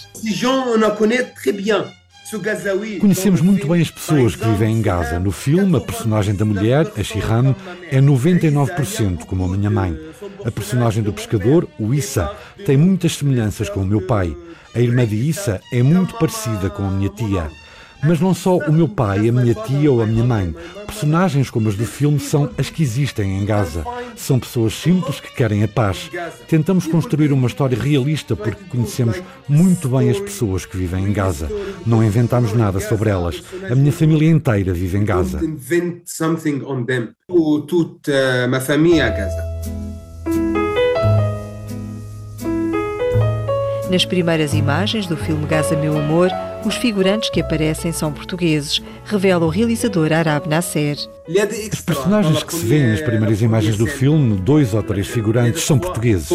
Conhecemos 3.01 3.41
muito 3.41 3.67
bem 3.69 3.83
as 3.83 3.91
pessoas 3.91 4.35
que 4.35 4.47
vivem 4.47 4.79
em 4.79 4.83
Gaza. 4.83 5.19
No 5.19 5.31
filme, 5.31 5.77
a 5.77 5.81
personagem 5.81 6.35
da 6.35 6.45
mulher, 6.45 6.91
a 6.97 7.03
Shiham, 7.03 7.55
é 7.91 8.01
99% 8.01 9.27
como 9.27 9.45
a 9.45 9.49
minha 9.49 9.71
mãe. 9.71 9.97
A 10.45 10.51
personagem 10.51 11.03
do 11.03 11.13
pescador, 11.13 11.69
o 11.79 11.93
Issa, 11.93 12.31
tem 12.65 12.77
muitas 12.77 13.17
semelhanças 13.17 13.69
com 13.69 13.81
o 13.81 13.87
meu 13.87 14.01
pai. 14.01 14.35
A 14.75 14.81
irmã 14.81 15.07
de 15.07 15.17
Issa 15.17 15.61
é 15.73 15.83
muito 15.83 16.15
parecida 16.15 16.71
com 16.71 16.83
a 16.83 16.91
minha 16.91 17.11
tia. 17.11 17.51
Mas 18.07 18.21
não 18.21 18.35
só 18.35 18.59
o 18.59 18.73
meu 18.73 18.89
pai, 18.89 19.29
a 19.29 19.33
minha 19.33 19.55
tia 19.55 19.91
ou 19.91 20.03
a 20.03 20.07
minha 20.07 20.25
mãe. 20.25 20.55
Personagens 20.87 21.51
como 21.51 21.69
as 21.69 21.75
do 21.75 21.85
filme 21.85 22.21
são 22.21 22.51
as 22.59 22.71
que 22.71 22.83
existem 22.83 23.39
em 23.39 23.45
Gaza. 23.45 23.85
São 24.15 24.39
pessoas 24.39 24.75
simples 24.75 25.21
que 25.21 25.35
querem 25.35 25.63
a 25.65 25.69
paz. 25.69 26.11
Tentamos 26.49 26.87
construir 26.87 27.33
uma 27.33 27.49
história 27.49 27.79
realista 27.79 28.37
porque 28.37 28.63
conhecemos 28.69 29.21
muito 29.49 29.89
bem 29.89 30.11
as 30.11 30.21
pessoas 30.21 30.67
que 30.67 30.77
vivem 30.77 31.05
em 31.05 31.13
Gaza. 31.13 31.49
Não 31.87 32.05
inventamos 32.05 32.53
nada 32.53 32.79
sobre 32.79 33.11
elas. 33.11 33.43
A 33.71 33.75
minha 33.75 33.93
família 33.93 34.31
inteira 34.31 34.73
vive 34.73 34.99
em 34.99 35.05
Gaza. 35.05 35.41
Ma 38.49 38.61
famille 38.61 39.01
à 39.01 39.09
Gaza. 39.09 39.55
Nas 43.91 44.05
primeiras 44.05 44.55
imagens 44.55 45.07
do 45.07 45.17
filme 45.17 45.47
Gaza 45.47 45.77
Meu 45.77 45.97
Amor, 45.97 46.29
os 46.65 46.77
figurantes 46.77 47.31
que 47.31 47.41
aparecem 47.41 47.93
são 47.93 48.13
portugueses, 48.13 48.83
revela 49.05 49.45
o 49.45 49.49
realizador 49.49 50.13
Arab 50.13 50.47
Nasser. 50.47 50.97
Os 51.73 51.81
personagens 51.81 52.43
que 52.43 52.55
se 52.55 52.65
vêem 52.65 52.89
nas 52.89 53.01
primeiras 53.01 53.43
imagens 53.43 53.77
do 53.77 53.87
filme, 53.87 54.37
dois 54.37 54.73
ou 54.75 54.83
três 54.83 55.07
figurantes, 55.07 55.63
são 55.63 55.79
portugueses. 55.79 56.31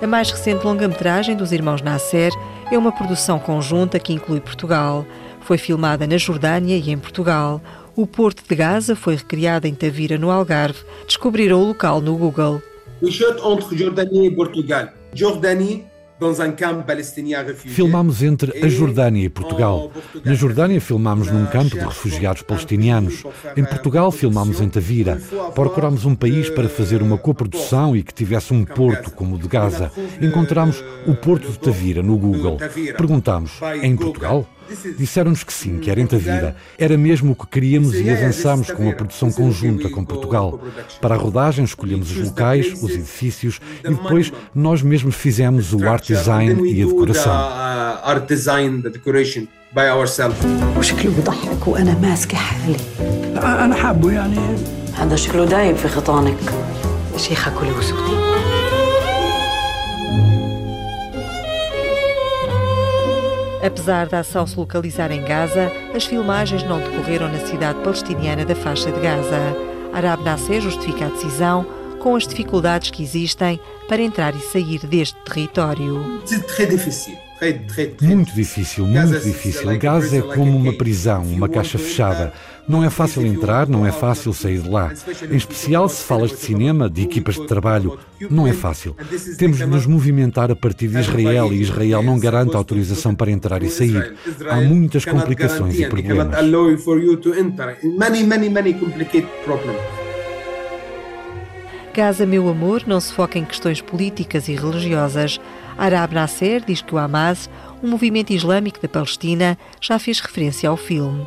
A 0.00 0.06
mais 0.06 0.30
recente 0.30 0.64
longa-metragem 0.64 1.36
dos 1.36 1.52
irmãos 1.52 1.82
Nasser 1.82 2.32
é 2.70 2.78
uma 2.78 2.92
produção 2.92 3.38
conjunta 3.38 3.98
que 3.98 4.12
inclui 4.12 4.40
Portugal. 4.40 5.06
Foi 5.40 5.58
filmada 5.58 6.06
na 6.06 6.16
Jordânia 6.16 6.76
e 6.76 6.90
em 6.90 6.98
Portugal. 6.98 7.60
O 7.94 8.06
Porto 8.06 8.42
de 8.48 8.54
Gaza 8.54 8.96
foi 8.96 9.16
recriado 9.16 9.66
em 9.66 9.74
Tavira, 9.74 10.18
no 10.18 10.30
Algarve. 10.30 10.80
Descobriram 11.06 11.60
o 11.60 11.68
local 11.68 12.00
no 12.00 12.16
Google. 12.16 12.62
We 13.02 13.10
shot 13.10 13.40
entre 13.44 13.76
Jordanie 13.76 14.28
e 14.28 14.30
Portugal. 14.34 14.88
Jordanie, 15.12 15.84
Filmámos 17.70 18.22
entre 18.22 18.64
a 18.64 18.68
Jordânia 18.68 19.24
e 19.24 19.28
Portugal. 19.28 19.90
Na 20.24 20.34
Jordânia 20.34 20.80
filmámos 20.80 21.30
num 21.30 21.46
campo 21.46 21.76
de 21.76 21.84
refugiados 21.84 22.42
palestinianos. 22.42 23.24
Em 23.56 23.64
Portugal 23.64 24.12
filmámos 24.12 24.60
em 24.60 24.68
Tavira. 24.68 25.20
Procurámos 25.54 26.04
um 26.04 26.14
país 26.14 26.48
para 26.48 26.68
fazer 26.68 27.02
uma 27.02 27.18
coprodução 27.18 27.96
e 27.96 28.02
que 28.02 28.14
tivesse 28.14 28.54
um 28.54 28.64
porto 28.64 29.10
como 29.10 29.36
o 29.36 29.38
de 29.38 29.48
Gaza. 29.48 29.90
Encontramos 30.20 30.82
o 31.06 31.14
Porto 31.14 31.50
de 31.50 31.58
Tavira 31.58 32.02
no 32.02 32.16
Google. 32.16 32.58
Perguntámos, 32.96 33.60
em 33.82 33.96
Portugal? 33.96 34.46
Disseram-nos 34.97 35.43
que 35.43 35.51
sim, 35.51 35.79
que 35.79 35.89
era 35.89 35.99
em 35.99 36.05
Tavira. 36.05 36.55
Era 36.77 36.97
mesmo 36.97 37.31
o 37.31 37.35
que 37.35 37.47
queríamos 37.47 37.95
e 37.95 38.09
avançámos 38.09 38.69
com 38.71 38.89
a 38.89 38.93
produção 38.93 39.31
conjunta 39.31 39.89
com 39.89 40.05
Portugal. 40.05 40.59
Para 41.01 41.15
a 41.15 41.17
rodagem 41.17 41.65
escolhemos 41.65 42.11
os 42.11 42.27
locais, 42.27 42.81
os 42.81 42.91
edifícios 42.91 43.59
e 43.83 43.89
depois 43.89 44.31
nós 44.53 44.81
mesmos 44.81 45.15
fizemos 45.15 45.73
o 45.73 45.87
art 45.87 46.05
design 46.05 46.69
e 46.71 46.83
a 46.83 46.85
decoração. 46.85 47.33
art 48.03 48.27
design, 48.27 48.81
the 48.81 48.89
decoration 48.89 49.47
by 49.73 49.89
ourselves. 49.89 50.37
وشكله 50.77 51.11
بضحك 51.11 51.67
وانا 51.67 51.99
ماسكه 51.99 52.37
حالي 52.37 52.75
انا 53.37 53.75
حابه 53.75 54.11
يعني 54.11 54.39
هذا 54.93 55.15
شكله 55.15 55.45
دايب 55.45 55.75
في 55.75 55.87
خطانك 55.87 56.37
شيخة 57.17 57.51
كلي 57.59 57.71
Apesar 63.64 64.06
da 64.08 64.18
ação 64.20 64.46
se 64.46 64.56
localizar 64.58 65.10
em 65.10 65.24
Gaza, 65.24 65.72
as 65.94 66.04
filmagens 66.04 66.62
não 66.64 66.78
decorreram 66.78 67.28
na 67.28 67.38
cidade 67.46 67.80
palestiniana 67.82 68.44
da 68.44 68.54
faixa 68.54 68.92
de 68.92 69.00
Gaza. 69.00 69.38
Arab 69.90 70.22
Nasser 70.22 70.60
justifica 70.60 71.06
a 71.06 71.08
decisão 71.08 71.64
com 71.98 72.14
as 72.14 72.26
dificuldades 72.26 72.90
que 72.90 73.02
existem 73.02 73.58
para 73.88 74.02
entrar 74.02 74.36
e 74.36 74.40
sair 74.40 74.80
deste 74.86 75.16
território. 75.24 76.20
C'est 76.26 76.46
très 76.46 76.68
difficile. 76.68 77.23
Muito 78.00 78.34
difícil, 78.34 78.86
muito 78.86 79.20
difícil. 79.20 79.78
Gaza 79.78 80.18
é 80.18 80.22
como 80.22 80.56
uma 80.56 80.72
prisão, 80.72 81.22
uma 81.24 81.48
caixa 81.48 81.78
fechada. 81.78 82.32
Não 82.66 82.82
é 82.82 82.88
fácil 82.88 83.26
entrar, 83.26 83.68
não 83.68 83.84
é 83.84 83.92
fácil 83.92 84.32
sair 84.32 84.60
de 84.60 84.70
lá. 84.70 84.90
Em 85.30 85.36
especial 85.36 85.86
se 85.88 86.02
falas 86.02 86.30
de 86.30 86.38
cinema, 86.38 86.88
de 86.88 87.02
equipas 87.02 87.34
de 87.34 87.46
trabalho, 87.46 87.98
não 88.30 88.46
é 88.46 88.52
fácil. 88.52 88.96
Temos 89.36 89.58
de 89.58 89.66
nos 89.66 89.84
movimentar 89.86 90.50
a 90.50 90.56
partir 90.56 90.88
de 90.88 90.98
Israel 90.98 91.52
e 91.52 91.60
Israel 91.60 92.02
não 92.02 92.18
garante 92.18 92.56
autorização 92.56 93.14
para 93.14 93.30
entrar 93.30 93.62
e 93.62 93.68
sair. 93.68 94.14
Há 94.48 94.60
muitas 94.62 95.04
complicações 95.04 95.78
e 95.78 95.86
problemas. 95.86 96.28
Gaza 101.92 102.26
Meu 102.26 102.48
Amor 102.48 102.82
não 102.86 103.00
se 103.00 103.12
foca 103.12 103.38
em 103.38 103.44
questões 103.44 103.80
políticas 103.80 104.48
e 104.48 104.54
religiosas. 104.54 105.38
Arab 105.76 106.12
Nasser 106.12 106.64
diz 106.64 106.80
que 106.80 106.94
o 106.94 106.98
Hamas, 106.98 107.50
um 107.82 107.88
movimento 107.88 108.32
islâmico 108.32 108.80
da 108.80 108.88
Palestina, 108.88 109.58
já 109.80 109.98
fez 109.98 110.20
referência 110.20 110.68
ao 110.68 110.76
filme. 110.76 111.26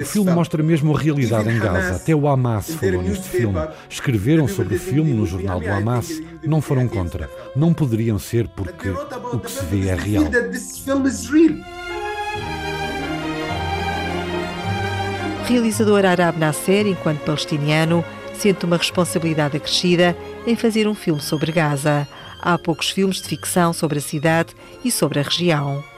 O 0.00 0.04
filme 0.04 0.30
mostra 0.32 0.62
mesmo 0.62 0.94
a 0.94 1.00
realidade 1.00 1.48
em 1.48 1.58
Gaza. 1.58 1.96
Até 1.96 2.14
o 2.14 2.28
Hamas 2.28 2.70
falou 2.74 3.02
neste 3.02 3.28
filme. 3.28 3.58
Escreveram 3.88 4.48
sobre 4.48 4.76
o 4.76 4.78
filme 4.78 5.12
no 5.12 5.26
jornal 5.26 5.60
do 5.60 5.68
Hamas. 5.68 6.20
Não 6.44 6.60
foram 6.60 6.88
contra. 6.88 7.30
Não 7.54 7.72
poderiam 7.72 8.18
ser 8.18 8.48
porque 8.48 8.90
o 8.90 9.38
que 9.38 9.50
se 9.50 9.64
vê 9.66 9.88
é 9.88 9.94
real. 9.94 10.24
O 15.40 15.48
realizador 15.48 16.04
Arab 16.04 16.38
Nasser, 16.38 16.88
enquanto 16.88 17.20
palestiniano, 17.20 18.04
sente 18.36 18.64
uma 18.64 18.76
responsabilidade 18.76 19.56
acrescida 19.56 20.16
em 20.46 20.54
fazer 20.54 20.86
um 20.86 20.94
filme 20.94 21.20
sobre 21.20 21.52
Gaza. 21.52 22.06
Há 22.40 22.56
poucos 22.56 22.90
filmes 22.90 23.20
de 23.20 23.28
ficção 23.28 23.72
sobre 23.72 23.98
a 23.98 24.02
cidade 24.02 24.54
e 24.84 24.90
sobre 24.90 25.18
a 25.18 25.22
região. 25.22 25.95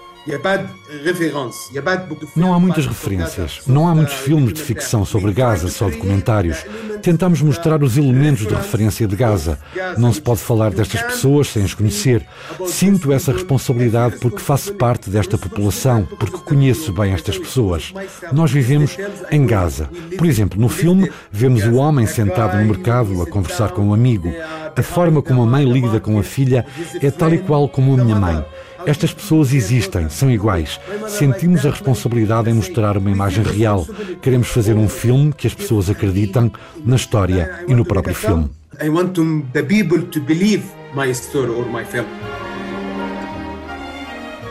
Não 2.36 2.54
há 2.54 2.58
muitas 2.60 2.86
referências, 2.86 3.60
não 3.66 3.88
há 3.88 3.94
muitos 3.94 4.14
filmes 4.14 4.52
de 4.52 4.62
ficção 4.62 5.04
sobre 5.04 5.32
Gaza, 5.32 5.68
só 5.68 5.88
documentários. 5.88 6.64
Tentamos 7.02 7.40
mostrar 7.42 7.82
os 7.82 7.96
elementos 7.96 8.46
de 8.46 8.54
referência 8.54 9.06
de 9.06 9.16
Gaza. 9.16 9.58
Não 9.96 10.12
se 10.12 10.20
pode 10.20 10.40
falar 10.40 10.70
destas 10.70 11.02
pessoas 11.02 11.48
sem 11.48 11.64
as 11.64 11.74
conhecer. 11.74 12.26
Sinto 12.66 13.12
essa 13.12 13.32
responsabilidade 13.32 14.18
porque 14.18 14.38
faço 14.38 14.74
parte 14.74 15.10
desta 15.10 15.38
população, 15.38 16.04
porque 16.18 16.38
conheço 16.38 16.92
bem 16.92 17.12
estas 17.12 17.38
pessoas. 17.38 17.92
Nós 18.32 18.50
vivemos 18.50 18.96
em 19.30 19.46
Gaza. 19.46 19.88
Por 20.16 20.26
exemplo, 20.26 20.60
no 20.60 20.68
filme, 20.68 21.10
vemos 21.30 21.64
o 21.64 21.74
homem 21.74 22.06
sentado 22.06 22.58
no 22.58 22.64
mercado 22.64 23.22
a 23.22 23.26
conversar 23.26 23.70
com 23.70 23.82
um 23.82 23.94
amigo. 23.94 24.32
A 24.76 24.82
forma 24.82 25.22
como 25.22 25.42
a 25.42 25.46
mãe 25.46 25.64
lida 25.64 26.00
com 26.00 26.18
a 26.18 26.22
filha 26.22 26.64
é 27.00 27.10
tal 27.10 27.32
e 27.32 27.38
qual 27.38 27.68
como 27.68 27.94
a 27.94 28.04
minha 28.04 28.16
mãe. 28.16 28.44
Estas 28.86 29.12
pessoas 29.12 29.52
existem, 29.52 30.08
são 30.08 30.30
iguais. 30.30 30.80
Sentimos 31.08 31.66
a 31.66 31.70
responsabilidade 31.70 32.48
em 32.48 32.54
mostrar 32.54 32.96
uma 32.96 33.10
imagem 33.10 33.44
real. 33.44 33.86
Queremos 34.22 34.48
fazer 34.48 34.74
um 34.74 34.88
filme 34.88 35.32
que 35.32 35.46
as 35.46 35.54
pessoas 35.54 35.90
acreditam 35.90 36.50
na 36.84 36.96
história 36.96 37.64
e 37.66 37.74
no 37.74 37.84
próprio 37.84 38.14
filme. 38.14 38.48
I 38.80 38.88
want 38.88 39.14
to, 39.14 39.42
the 39.52 39.62
people 39.62 40.02
to 40.02 40.20
believe 40.20 40.64
my 40.94 41.10
story 41.10 41.50
or 41.50 41.66
my 41.66 41.84
film. 41.84 42.06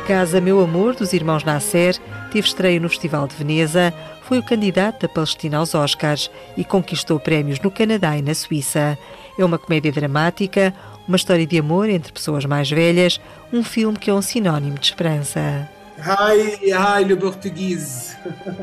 Casa 0.07 0.39
Meu 0.39 0.61
Amor, 0.61 0.95
dos 0.95 1.11
irmãos 1.11 1.43
Nasser, 1.43 1.97
teve 2.31 2.47
estreia 2.47 2.79
no 2.79 2.87
Festival 2.87 3.27
de 3.27 3.35
Veneza, 3.35 3.93
foi 4.21 4.39
o 4.39 4.43
candidato 4.43 5.01
da 5.01 5.09
Palestina 5.09 5.57
aos 5.57 5.75
Oscars 5.75 6.31
e 6.55 6.63
conquistou 6.63 7.19
prémios 7.19 7.59
no 7.59 7.69
Canadá 7.69 8.17
e 8.17 8.21
na 8.21 8.33
Suíça. 8.33 8.97
É 9.38 9.44
uma 9.44 9.58
comédia 9.58 9.92
dramática, 9.92 10.74
uma 11.06 11.16
história 11.16 11.46
de 11.46 11.58
amor 11.58 11.88
entre 11.88 12.12
pessoas 12.12 12.44
mais 12.44 12.70
velhas, 12.70 13.20
um 13.52 13.62
filme 13.62 13.98
que 13.98 14.10
é 14.10 14.14
um 14.14 14.22
sinónimo 14.22 14.78
de 14.78 14.86
esperança. 14.86 15.68
Hi, 15.98 16.72
hi, 16.72 17.04
le 17.04 17.16
português. 17.16 18.16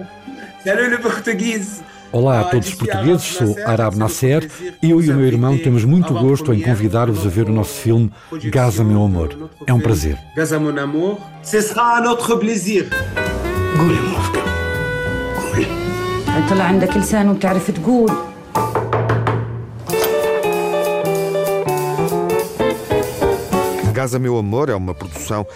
Salut, 0.64 0.89
le 0.89 0.97
português. 0.97 1.82
Olá 2.12 2.41
a 2.41 2.43
todos 2.45 2.70
os 2.70 2.74
portugueses, 2.74 3.24
sou 3.24 3.55
Arab 3.68 3.95
Nasser. 3.95 4.49
Eu 4.82 4.99
e 4.99 5.12
o 5.12 5.16
meu 5.16 5.28
irmão 5.28 5.55
temos 5.57 5.86
muito 5.86 6.12
gosto 6.12 6.51
em 6.51 6.60
convidar-vos 6.60 7.24
a 7.26 7.30
ver 7.30 7.47
o 7.47 7.53
nosso 7.53 7.74
filme 7.74 8.12
Gaza 8.45 8.84
Meu 8.84 9.03
Amor. 9.03 9.49
É 9.68 9.74
um 9.74 9.80
prazer. 9.80 10.18
Gaza, 10.36 10.60
mon 10.60 10.76
amour. 10.78 11.20
Ce 11.43 11.62
sera 11.62 12.01
notre 12.01 12.36
plaisir. 12.38 12.89
قولي 13.80 13.99
موافقة 13.99 14.41
قولي 15.38 15.66
طلع 16.49 16.64
عندك 16.64 16.97
لسان 16.97 17.30
وبتعرف 17.30 17.72
تقول 17.72 18.12
Gaza 24.05 24.18
Meu 24.18 24.36
Amor 24.36 24.68
é 24.68 24.74
uma 24.74 24.94
produção 24.94 25.46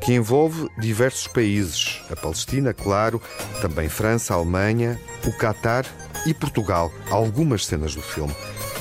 que 0.00 0.14
envolve 0.14 0.66
diversos 0.78 1.26
países. 1.26 2.00
A 2.10 2.16
Palestina, 2.16 2.72
claro, 2.72 3.20
também 3.60 3.86
França, 3.90 4.32
Alemanha, 4.32 4.98
o 5.26 5.32
Catar 5.36 5.84
e 6.24 6.32
Portugal. 6.32 6.90
Algumas 7.10 7.66
cenas 7.66 7.94
do 7.94 8.00
filme 8.00 8.34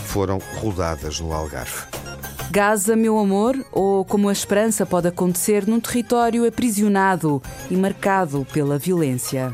foram 0.06 0.40
rodadas 0.62 1.20
no 1.20 1.34
Algarve. 1.34 1.88
Gaza, 2.50 2.96
meu 2.96 3.18
amor, 3.18 3.58
ou 3.74 4.06
como 4.06 4.30
a 4.30 4.32
esperança 4.32 4.86
pode 4.86 5.10
acontecer 5.10 5.68
num 5.68 5.82
território 5.82 6.48
aprisionado 6.48 7.44
e 7.70 7.76
marcado 7.76 8.48
pela 8.54 8.78
violência. 8.78 9.54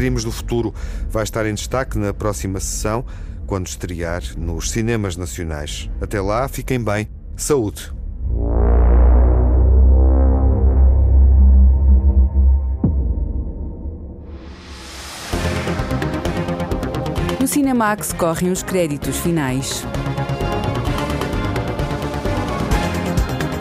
Crimes 0.00 0.24
do 0.24 0.32
Futuro 0.32 0.74
vai 1.10 1.24
estar 1.24 1.44
em 1.44 1.52
destaque 1.52 1.98
na 1.98 2.14
próxima 2.14 2.58
sessão, 2.58 3.04
quando 3.46 3.66
estrear 3.66 4.22
nos 4.38 4.70
cinemas 4.70 5.14
nacionais. 5.14 5.90
Até 6.00 6.18
lá, 6.22 6.48
fiquem 6.48 6.82
bem. 6.82 7.06
Saúde! 7.36 7.92
No 17.38 17.46
Cinemax 17.46 18.14
correm 18.14 18.50
os 18.50 18.62
créditos 18.62 19.18
finais. 19.18 19.84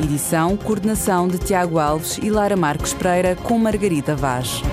Edição, 0.01 0.55
coordenação 0.55 1.27
de 1.27 1.37
Tiago 1.37 1.79
Alves 1.79 2.17
e 2.23 2.29
Lara 2.29 2.55
Marques 2.55 2.93
Pereira 2.93 3.35
com 3.35 3.57
Margarida 3.57 4.15
Vaz. 4.15 4.63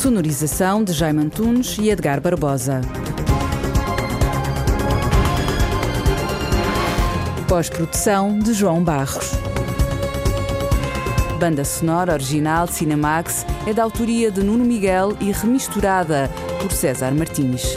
Sonorização 0.00 0.82
de 0.82 0.94
Jaime 0.94 1.24
Antunes 1.24 1.76
e 1.78 1.90
Edgar 1.90 2.22
Barbosa. 2.22 2.80
Pós-produção 7.46 8.38
de 8.38 8.54
João 8.54 8.82
Barros. 8.82 9.32
Banda 11.38 11.66
sonora 11.66 12.14
original 12.14 12.66
Cinemax 12.66 13.44
é 13.66 13.74
da 13.74 13.82
autoria 13.82 14.30
de 14.30 14.42
Nuno 14.42 14.64
Miguel 14.64 15.14
e 15.20 15.30
remisturada 15.32 16.30
por 16.62 16.72
César 16.72 17.10
Martins. 17.10 17.76